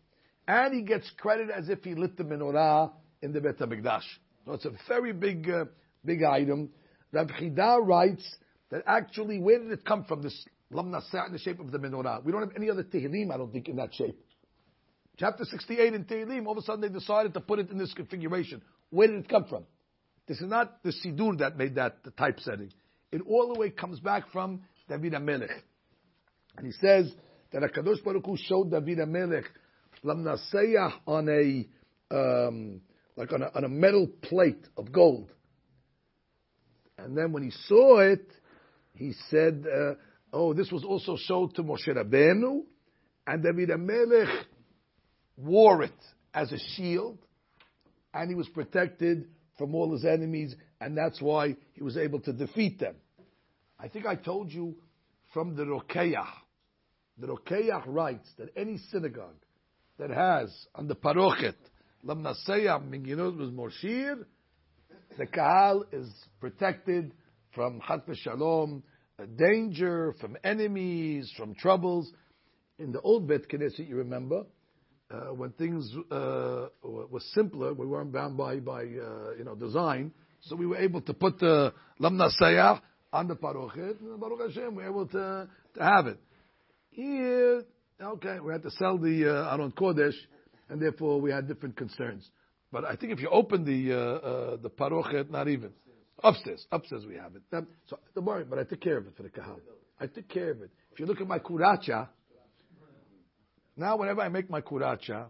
and 0.46 0.74
he 0.74 0.82
gets 0.82 1.10
credit 1.18 1.50
as 1.50 1.70
if 1.70 1.82
he 1.82 1.96
lit 1.96 2.18
the 2.18 2.26
menorah 2.26 2.92
in 3.22 3.32
the 3.32 3.40
Bet 3.40 3.60
HaMikdash. 3.60 4.04
So 4.46 4.52
it's 4.52 4.66
a 4.66 4.74
very 4.90 5.14
big, 5.14 5.50
uh, 5.50 5.64
big 6.04 6.24
item. 6.24 6.72
Rav 7.14 7.28
Chida 7.28 7.78
writes 7.82 8.36
that 8.72 8.84
actually, 8.86 9.40
where 9.40 9.60
did 9.60 9.72
it 9.72 9.86
come 9.86 10.04
from, 10.04 10.24
this 10.24 10.46
Lam 10.72 10.88
in 10.88 11.32
the 11.32 11.40
shape 11.40 11.60
of 11.60 11.72
the 11.72 11.78
menorah? 11.78 12.24
We 12.24 12.32
don't 12.32 12.42
have 12.42 12.56
any 12.56 12.70
other 12.70 12.84
Tehillim, 12.84 13.32
I 13.32 13.38
don't 13.38 13.52
think, 13.52 13.68
in 13.70 13.76
that 13.78 13.94
shape. 13.94 14.20
Chapter 15.18 15.46
68 15.46 15.94
in 15.94 16.06
Tehillim, 16.06 16.46
all 16.46 16.54
of 16.54 16.58
a 16.58 16.62
sudden 16.62 16.82
they 16.82 16.90
decided 16.90 17.34
to 17.36 17.40
put 17.40 17.60
it 17.60 17.70
in 17.70 17.78
this 17.78 17.94
configuration. 17.94 18.62
Where 18.90 19.08
did 19.08 19.18
it 19.18 19.30
come 19.30 19.46
from? 19.46 19.66
This 20.28 20.42
is 20.42 20.50
not 20.50 20.82
the 20.84 20.92
Sidur 20.92 21.38
that 21.40 21.58
made 21.58 21.76
that 21.76 22.04
the 22.04 22.12
typesetting. 22.12 22.72
It 23.12 23.22
all 23.28 23.54
the 23.54 23.60
way 23.60 23.70
comes 23.70 24.00
back 24.00 24.32
from 24.32 24.62
David 24.90 25.14
HaMelech. 25.14 25.52
And 26.58 26.66
he 26.66 26.72
says 26.74 27.14
that 27.52 27.62
HaKadosh 27.62 28.04
Baruch 28.04 28.26
Hu 28.26 28.36
showed 28.38 28.72
David 28.72 28.98
HaMelech 28.98 29.46
lamnaseyah 30.04 30.94
on 31.08 31.30
a 31.30 31.68
um, 32.16 32.82
like 33.16 33.32
on 33.32 33.42
a, 33.42 33.52
on 33.56 33.64
a 33.64 33.70
metal 33.70 34.08
plate 34.22 34.68
of 34.78 34.92
gold. 34.92 35.30
And 36.98 37.18
then 37.18 37.32
when 37.32 37.44
he 37.44 37.52
saw 37.52 38.00
it, 38.00 38.32
he 38.94 39.14
said, 39.30 39.66
uh, 39.66 39.94
"Oh, 40.38 40.54
this 40.54 40.70
was 40.70 40.84
also 40.84 41.16
sold 41.16 41.56
to 41.56 41.64
Moshe 41.64 41.88
Rabbeinu, 41.88 42.64
and 43.26 43.42
David 43.42 43.70
Melech 43.80 44.46
wore 45.38 45.84
it 45.84 45.94
as 46.34 46.52
a 46.52 46.60
shield, 46.60 47.18
and 48.14 48.30
he 48.30 48.36
was 48.36 48.50
protected 48.50 49.30
from 49.58 49.74
all 49.74 49.94
his 49.94 50.04
enemies, 50.04 50.54
and 50.82 50.98
that's 50.98 51.22
why 51.22 51.56
he 51.72 51.82
was 51.82 51.96
able 51.96 52.20
to 52.20 52.34
defeat 52.34 52.80
them." 52.80 52.96
I 53.80 53.88
think 53.88 54.06
I 54.06 54.16
told 54.16 54.52
you 54.52 54.76
from 55.34 55.56
the 55.56 55.64
Rokeach. 55.64 56.28
The 57.18 57.28
Rokeach 57.28 57.84
writes 57.88 58.30
that 58.38 58.50
any 58.58 58.78
synagogue 58.92 59.42
that 59.98 60.10
has 60.10 60.68
on 60.76 60.90
the 60.90 60.96
parochet 60.96 61.56
lamnaseya 62.06 62.84
minginot 62.86 63.38
was 63.38 63.52
morshir, 63.52 64.26
the 65.18 65.28
kahal 65.28 65.86
is 65.94 66.12
protected 66.42 67.14
from 67.54 67.80
chat 67.88 68.06
v'shalom, 68.06 68.84
danger, 69.38 70.14
from 70.20 70.38
enemies, 70.44 71.32
from 71.38 71.56
troubles. 71.56 72.12
In 72.78 72.92
the 72.92 73.02
old 73.02 73.28
Bet 73.28 73.48
Knesset, 73.48 73.88
you 73.88 73.96
remember, 73.96 74.44
uh, 75.10 75.34
when 75.34 75.52
things 75.52 75.90
uh, 76.12 76.68
were 76.84 77.20
simpler, 77.34 77.74
we 77.74 77.86
weren't 77.86 78.12
bound 78.12 78.36
by 78.36 78.58
by 78.58 78.82
uh, 78.82 79.32
you 79.38 79.44
know 79.46 79.56
design, 79.56 80.12
so 80.42 80.56
we 80.56 80.66
were 80.66 80.78
able 80.78 81.02
to 81.02 81.14
put 81.14 81.40
the 81.40 81.74
lamnaseya 82.02 82.82
on 83.14 83.28
the 83.28 83.36
parochet, 83.36 84.00
and 84.02 84.20
Baruch 84.20 84.48
Hashem, 84.48 84.76
we 84.76 84.84
were 84.84 84.90
able 84.90 85.08
to 85.08 85.48
to 85.76 85.84
have 85.84 86.08
it. 86.08 86.20
Here, 86.90 87.64
okay, 88.02 88.40
we 88.40 88.52
had 88.52 88.64
to 88.64 88.72
sell 88.72 88.98
the 88.98 89.30
uh, 89.30 89.54
Aron 89.54 89.72
Kodesh, 89.72 90.16
and 90.70 90.82
therefore 90.82 91.22
we 91.22 91.32
had 91.32 91.48
different 91.48 91.78
concerns. 91.78 92.30
But 92.72 92.84
I 92.84 92.96
think 92.96 93.14
if 93.14 93.22
you 93.22 93.30
open 93.30 93.64
the 93.64 93.94
uh, 93.94 93.98
uh, 93.98 94.58
the 94.58 94.70
parochet, 94.70 95.30
not 95.30 95.48
even 95.48 95.72
upstairs, 96.26 96.66
upstairs 96.72 97.06
we 97.08 97.16
have 97.16 97.36
it. 97.36 97.44
That, 97.52 97.66
so 97.88 98.00
don't 98.14 98.26
worry, 98.26 98.44
but 98.44 98.60
I 98.60 98.64
took 98.64 98.82
care 98.82 98.98
of 98.98 99.08
it 99.08 99.14
for 99.16 99.24
the 99.24 99.30
kahal. 99.30 99.60
I 100.00 100.08
took 100.08 100.28
care 100.28 100.52
of 100.52 100.62
it. 100.62 100.72
If 100.92 101.00
you 101.00 101.06
look 101.06 101.22
at 101.22 101.28
my 101.28 101.40
kuracha, 101.40 102.10
now 103.78 103.98
whenever 103.98 104.22
I 104.22 104.30
make 104.30 104.50
my 104.50 104.62
kuracha, 104.62 105.28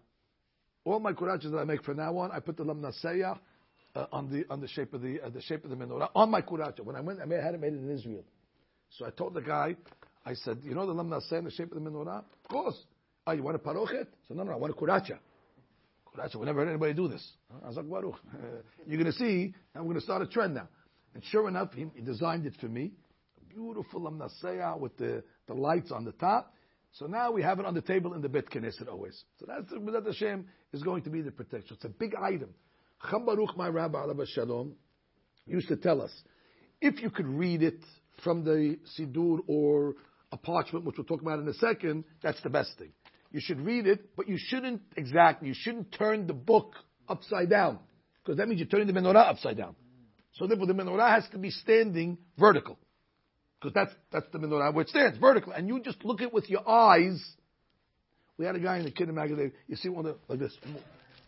all 0.83 0.99
my 0.99 1.13
kurachas 1.13 1.51
that 1.51 1.57
I 1.57 1.63
make 1.63 1.83
from 1.83 1.97
now 1.97 2.17
on, 2.17 2.31
I 2.31 2.39
put 2.39 2.57
the 2.57 2.63
lamnaseya 2.63 3.39
uh, 3.95 4.05
on 4.11 4.29
the 4.29 4.45
on 4.51 4.61
the 4.61 4.67
shape 4.67 4.93
of 4.93 5.01
the 5.01 5.19
uh, 5.21 5.29
the 5.29 5.41
shape 5.41 5.63
of 5.63 5.69
the 5.71 5.75
menorah 5.75 6.09
on 6.15 6.29
my 6.29 6.41
kuracha. 6.41 6.81
When 6.81 6.95
I 6.95 7.01
went, 7.01 7.19
I 7.19 7.43
had 7.43 7.55
it 7.55 7.59
made 7.59 7.73
in 7.73 7.89
Israel. 7.89 8.23
So 8.97 9.05
I 9.05 9.09
told 9.09 9.33
the 9.33 9.41
guy, 9.41 9.75
I 10.25 10.33
said, 10.33 10.59
you 10.63 10.75
know 10.75 10.85
the 10.85 10.93
lamnaseya 10.93 11.39
in 11.39 11.45
the 11.45 11.51
shape 11.51 11.71
of 11.71 11.83
the 11.83 11.89
menorah? 11.89 12.19
Of 12.19 12.49
course. 12.49 12.77
Oh, 13.27 13.31
you 13.31 13.41
want 13.41 13.55
a 13.55 13.59
parochet? 13.59 14.05
So 14.27 14.35
no, 14.35 14.43
no, 14.43 14.51
I 14.51 14.55
want 14.55 14.73
a 14.73 14.77
kuracha. 14.77 15.17
Kuracha. 16.15 16.35
We 16.35 16.45
never 16.45 16.59
heard 16.59 16.69
anybody 16.69 16.93
do 16.93 17.07
this. 17.07 17.27
I 17.63 17.67
was 17.67 17.77
like, 17.77 17.89
Baruch. 17.89 18.15
You're 18.87 19.01
going 19.01 19.11
to 19.11 19.17
see, 19.17 19.53
and 19.73 19.83
we're 19.83 19.93
going 19.93 19.95
to 19.95 20.01
start 20.01 20.21
a 20.21 20.27
trend 20.27 20.53
now. 20.53 20.67
And 21.15 21.23
sure 21.31 21.47
enough, 21.47 21.73
he, 21.73 21.87
he 21.95 22.01
designed 22.01 22.45
it 22.45 22.53
for 22.59 22.67
me. 22.67 22.91
Beautiful 23.49 24.01
lamnaseya 24.01 24.77
with 24.77 24.97
the, 24.97 25.23
the 25.47 25.53
lights 25.53 25.91
on 25.91 26.03
the 26.03 26.11
top. 26.11 26.53
So 26.91 27.07
now 27.07 27.31
we 27.31 27.41
have 27.41 27.59
it 27.59 27.65
on 27.65 27.73
the 27.73 27.81
table 27.81 28.13
in 28.13 28.21
the 28.21 28.29
Bet 28.29 28.49
Knesset 28.49 28.89
always. 28.89 29.23
So 29.39 29.45
that's 29.47 29.69
the 29.69 30.03
Hashem 30.05 30.45
is 30.73 30.83
going 30.83 31.03
to 31.03 31.09
be 31.09 31.21
the 31.21 31.31
protection. 31.31 31.75
It's 31.75 31.85
a 31.85 31.89
big 31.89 32.15
item. 32.15 32.49
Cham 33.09 33.25
Baruch, 33.25 33.57
my 33.57 33.69
rabbi, 33.69 33.97
Alav 33.97 34.27
Shalom, 34.27 34.73
used 35.45 35.69
to 35.69 35.77
tell 35.77 36.01
us, 36.01 36.11
if 36.81 37.01
you 37.01 37.09
could 37.09 37.27
read 37.27 37.63
it 37.63 37.79
from 38.23 38.43
the 38.43 38.77
Sidur 38.97 39.39
or 39.47 39.95
a 40.31 40.37
parchment, 40.37 40.85
which 40.85 40.97
we'll 40.97 41.05
talk 41.05 41.21
about 41.21 41.39
in 41.39 41.47
a 41.47 41.53
second, 41.53 42.03
that's 42.21 42.41
the 42.43 42.49
best 42.49 42.77
thing. 42.77 42.91
You 43.31 43.39
should 43.41 43.59
read 43.61 43.87
it, 43.87 44.15
but 44.15 44.27
you 44.27 44.37
shouldn't 44.37 44.81
exactly, 44.97 45.49
you 45.49 45.53
shouldn't 45.57 45.91
turn 45.93 46.27
the 46.27 46.33
book 46.33 46.73
upside 47.07 47.49
down, 47.49 47.79
because 48.23 48.37
that 48.37 48.47
means 48.47 48.59
you're 48.59 48.67
turning 48.67 48.87
the 48.87 48.93
menorah 48.93 49.29
upside 49.29 49.57
down. 49.57 49.75
So 50.37 50.47
therefore 50.47 50.67
the 50.67 50.73
menorah 50.73 51.15
has 51.15 51.27
to 51.31 51.37
be 51.37 51.49
standing 51.49 52.17
vertical. 52.37 52.77
Because 53.59 53.73
that's, 53.73 53.91
that's 54.11 54.25
the 54.31 54.39
menorah 54.39 54.73
where 54.73 54.83
it 54.83 54.89
stands, 54.89 55.17
vertical. 55.17 55.53
And 55.53 55.67
you 55.67 55.79
just 55.79 56.03
look 56.03 56.21
at 56.21 56.27
it 56.27 56.33
with 56.33 56.49
your 56.49 56.67
eyes. 56.67 57.23
We 58.37 58.45
had 58.45 58.55
a 58.55 58.59
guy 58.59 58.77
in 58.77 58.83
the 58.83 58.91
Kidden 58.91 59.15
magazine, 59.15 59.53
you 59.67 59.77
see 59.77 59.89
one 59.89 60.05
of 60.05 60.15
the, 60.15 60.33
like 60.33 60.39
this, 60.39 60.57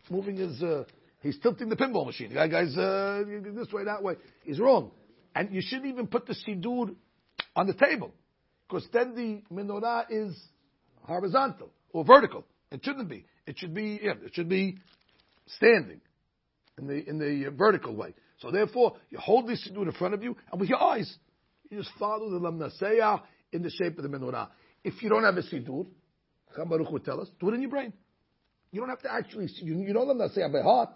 moving 0.09 0.35
his, 0.35 0.61
uh, 0.61 0.83
he's 1.21 1.39
tilting 1.39 1.69
the 1.69 1.77
pinball 1.77 2.05
machine. 2.05 2.29
The 2.29 2.35
guy, 2.35 2.47
guy's, 2.49 2.77
uh, 2.77 3.23
this 3.55 3.71
way, 3.71 3.85
that 3.85 4.03
way. 4.03 4.15
He's 4.43 4.59
wrong. 4.59 4.91
And 5.33 5.53
you 5.53 5.61
shouldn't 5.63 5.87
even 5.87 6.07
put 6.07 6.25
the 6.25 6.35
sidur 6.47 6.93
on 7.55 7.67
the 7.67 7.73
table. 7.73 8.11
Because 8.67 8.85
then 8.91 9.15
the 9.15 9.41
menorah 9.53 10.05
is 10.09 10.37
horizontal 11.03 11.69
or 11.93 12.03
vertical. 12.03 12.43
It 12.71 12.81
shouldn't 12.83 13.07
be. 13.07 13.25
It 13.45 13.57
should 13.57 13.73
be, 13.73 14.01
yeah, 14.03 14.13
it 14.25 14.35
should 14.35 14.49
be 14.49 14.77
standing 15.45 16.01
in 16.77 16.87
the, 16.87 17.09
in 17.09 17.17
the 17.19 17.49
vertical 17.51 17.95
way. 17.95 18.13
So 18.37 18.51
therefore, 18.51 18.97
you 19.09 19.17
hold 19.17 19.47
this 19.47 19.67
sidur 19.67 19.83
in 19.83 19.91
front 19.93 20.13
of 20.13 20.23
you, 20.23 20.35
and 20.51 20.59
with 20.61 20.69
your 20.69 20.81
eyes, 20.81 21.13
you 21.69 21.77
just 21.79 21.91
follow 21.97 22.29
the 22.29 22.39
lamnaseya 22.39 23.21
in 23.51 23.63
the 23.63 23.69
shape 23.69 23.97
of 23.97 24.03
the 24.03 24.09
menorah. 24.09 24.49
If 24.83 25.01
you 25.01 25.09
don't 25.09 25.23
have 25.23 25.37
a 25.37 25.41
sidur, 25.41 25.87
Cham 26.55 26.69
Baruch 26.69 26.91
would 26.91 27.03
tell 27.03 27.19
us, 27.19 27.29
do 27.39 27.49
it 27.49 27.55
in 27.55 27.61
your 27.61 27.71
brain. 27.71 27.93
You 28.71 28.81
don't 28.81 28.89
have 28.89 29.01
to 29.01 29.11
actually, 29.11 29.49
you, 29.61 29.79
you 29.79 29.93
know 29.93 30.05
lamnaseya 30.05 30.51
by 30.51 30.61
heart, 30.61 30.89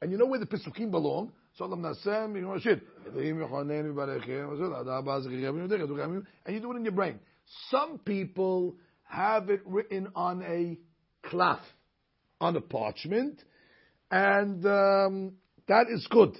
and 0.00 0.10
you 0.10 0.18
know 0.18 0.26
where 0.26 0.40
the 0.40 0.46
pesukim 0.46 0.90
belong, 0.90 1.32
so 1.56 1.64
lamnasem, 1.64 2.34
you 2.36 2.42
know 2.42 2.58
shit. 2.58 2.80
And 3.04 3.24
you 6.54 6.60
do 6.60 6.72
it 6.72 6.76
in 6.76 6.84
your 6.84 6.92
brain. 6.92 7.20
Some 7.70 7.98
people 7.98 8.76
have 9.04 9.50
it 9.50 9.60
written 9.66 10.08
on 10.14 10.42
a 10.42 10.78
cloth, 11.28 11.64
on 12.40 12.56
a 12.56 12.60
parchment, 12.60 13.42
and 14.10 14.64
um, 14.64 15.32
that 15.66 15.86
is 15.90 16.06
good. 16.10 16.36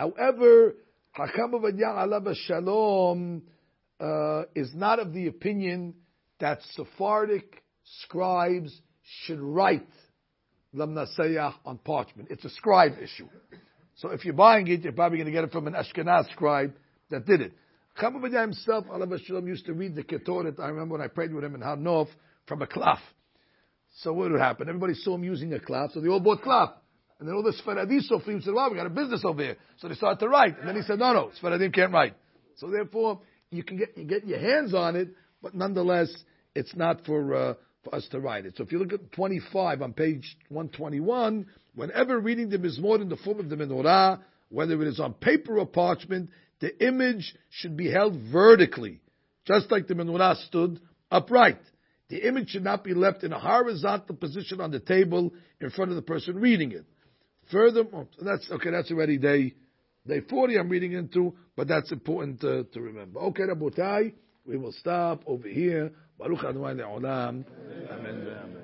However, 0.00 0.76
Hakam 1.14 1.52
Alav 1.52 2.34
Shalom 2.46 3.42
uh, 4.00 4.42
is 4.54 4.72
not 4.74 4.98
of 4.98 5.12
the 5.12 5.26
opinion 5.26 5.92
that 6.38 6.60
Sephardic 6.74 7.62
scribes 8.00 8.74
should 9.24 9.40
write 9.40 9.86
Lamnaseyah 10.74 11.52
on 11.66 11.76
parchment. 11.84 12.28
It's 12.30 12.46
a 12.46 12.48
scribe 12.48 12.92
issue. 12.92 13.28
So 13.96 14.08
if 14.08 14.24
you're 14.24 14.32
buying 14.32 14.66
it, 14.68 14.80
you're 14.80 14.94
probably 14.94 15.18
going 15.18 15.26
to 15.26 15.32
get 15.32 15.44
it 15.44 15.52
from 15.52 15.66
an 15.66 15.74
Ashkenaz 15.74 16.30
scribe 16.32 16.72
that 17.10 17.26
did 17.26 17.42
it. 17.42 17.52
Chacham 17.96 18.22
Ovadia 18.22 18.40
himself, 18.40 18.86
Alav 18.86 19.14
Shalom, 19.26 19.46
used 19.46 19.66
to 19.66 19.74
read 19.74 19.94
the 19.94 20.02
Ketoret. 20.02 20.58
I 20.58 20.68
remember 20.68 20.94
when 20.94 21.02
I 21.02 21.08
prayed 21.08 21.34
with 21.34 21.44
him 21.44 21.54
in 21.54 21.60
Nof 21.60 22.08
from 22.46 22.62
a 22.62 22.66
cloth. 22.66 23.02
So 23.98 24.14
what 24.14 24.30
would 24.30 24.40
happen? 24.40 24.66
Everybody 24.66 24.94
saw 24.94 25.16
him 25.16 25.24
using 25.24 25.52
a 25.52 25.60
cloth, 25.60 25.90
so 25.92 26.00
they 26.00 26.08
all 26.08 26.20
bought 26.20 26.40
cloth. 26.40 26.72
And 27.20 27.28
then 27.28 27.36
all 27.36 27.42
the 27.42 27.52
Sfaradim 27.52 28.00
Sofrim 28.10 28.42
said, 28.42 28.54
wow, 28.54 28.70
we 28.70 28.76
got 28.76 28.86
a 28.86 28.90
business 28.90 29.22
over 29.26 29.42
here. 29.42 29.56
So 29.76 29.88
they 29.88 29.94
started 29.94 30.20
to 30.20 30.28
write. 30.28 30.58
And 30.58 30.66
then 30.66 30.74
he 30.74 30.82
said, 30.82 30.98
no, 30.98 31.12
no, 31.12 31.30
Sfaradim 31.40 31.72
can't 31.72 31.92
write. 31.92 32.14
So 32.56 32.70
therefore, 32.70 33.20
you 33.50 33.62
can 33.62 33.76
get, 33.76 33.96
you 33.96 34.04
get 34.04 34.26
your 34.26 34.38
hands 34.38 34.72
on 34.72 34.96
it, 34.96 35.08
but 35.42 35.54
nonetheless, 35.54 36.10
it's 36.54 36.74
not 36.74 37.04
for, 37.04 37.34
uh, 37.34 37.54
for 37.84 37.94
us 37.94 38.08
to 38.12 38.20
write 38.20 38.46
it. 38.46 38.54
So 38.56 38.64
if 38.64 38.72
you 38.72 38.78
look 38.78 38.94
at 38.94 39.12
25 39.12 39.82
on 39.82 39.92
page 39.92 40.34
121, 40.48 41.46
whenever 41.74 42.18
reading 42.18 42.48
the 42.48 42.56
Mizmor 42.56 43.02
in 43.02 43.10
the 43.10 43.16
form 43.18 43.38
of 43.38 43.50
the 43.50 43.56
Menorah, 43.56 44.20
whether 44.48 44.80
it 44.80 44.88
is 44.88 44.98
on 44.98 45.12
paper 45.12 45.58
or 45.58 45.66
parchment, 45.66 46.30
the 46.60 46.86
image 46.86 47.34
should 47.50 47.76
be 47.76 47.90
held 47.90 48.18
vertically, 48.32 49.00
just 49.44 49.70
like 49.70 49.88
the 49.88 49.94
Menorah 49.94 50.36
stood 50.46 50.80
upright. 51.10 51.60
The 52.08 52.26
image 52.26 52.50
should 52.50 52.64
not 52.64 52.82
be 52.82 52.94
left 52.94 53.24
in 53.24 53.32
a 53.32 53.38
horizontal 53.38 54.16
position 54.16 54.60
on 54.60 54.70
the 54.70 54.80
table 54.80 55.32
in 55.60 55.70
front 55.70 55.90
of 55.90 55.96
the 55.96 56.02
person 56.02 56.36
reading 56.36 56.72
it. 56.72 56.86
Furthermore, 57.50 58.06
oh, 58.20 58.24
that's 58.24 58.50
okay. 58.50 58.70
That's 58.70 58.90
already 58.90 59.18
day 59.18 59.54
day 60.06 60.20
forty. 60.28 60.58
I'm 60.58 60.68
reading 60.68 60.92
into, 60.92 61.34
but 61.56 61.68
that's 61.68 61.90
important 61.92 62.40
to, 62.40 62.64
to 62.64 62.80
remember. 62.80 63.20
Okay, 63.20 63.42
Rabotai, 63.42 64.12
we 64.46 64.56
will 64.56 64.72
stop 64.72 65.22
over 65.26 65.48
here. 65.48 65.92
Baruch 66.18 66.44
Adonai 66.44 66.74
le'olam. 66.74 67.44
Amen. 67.90 68.26
Amen. 68.38 68.56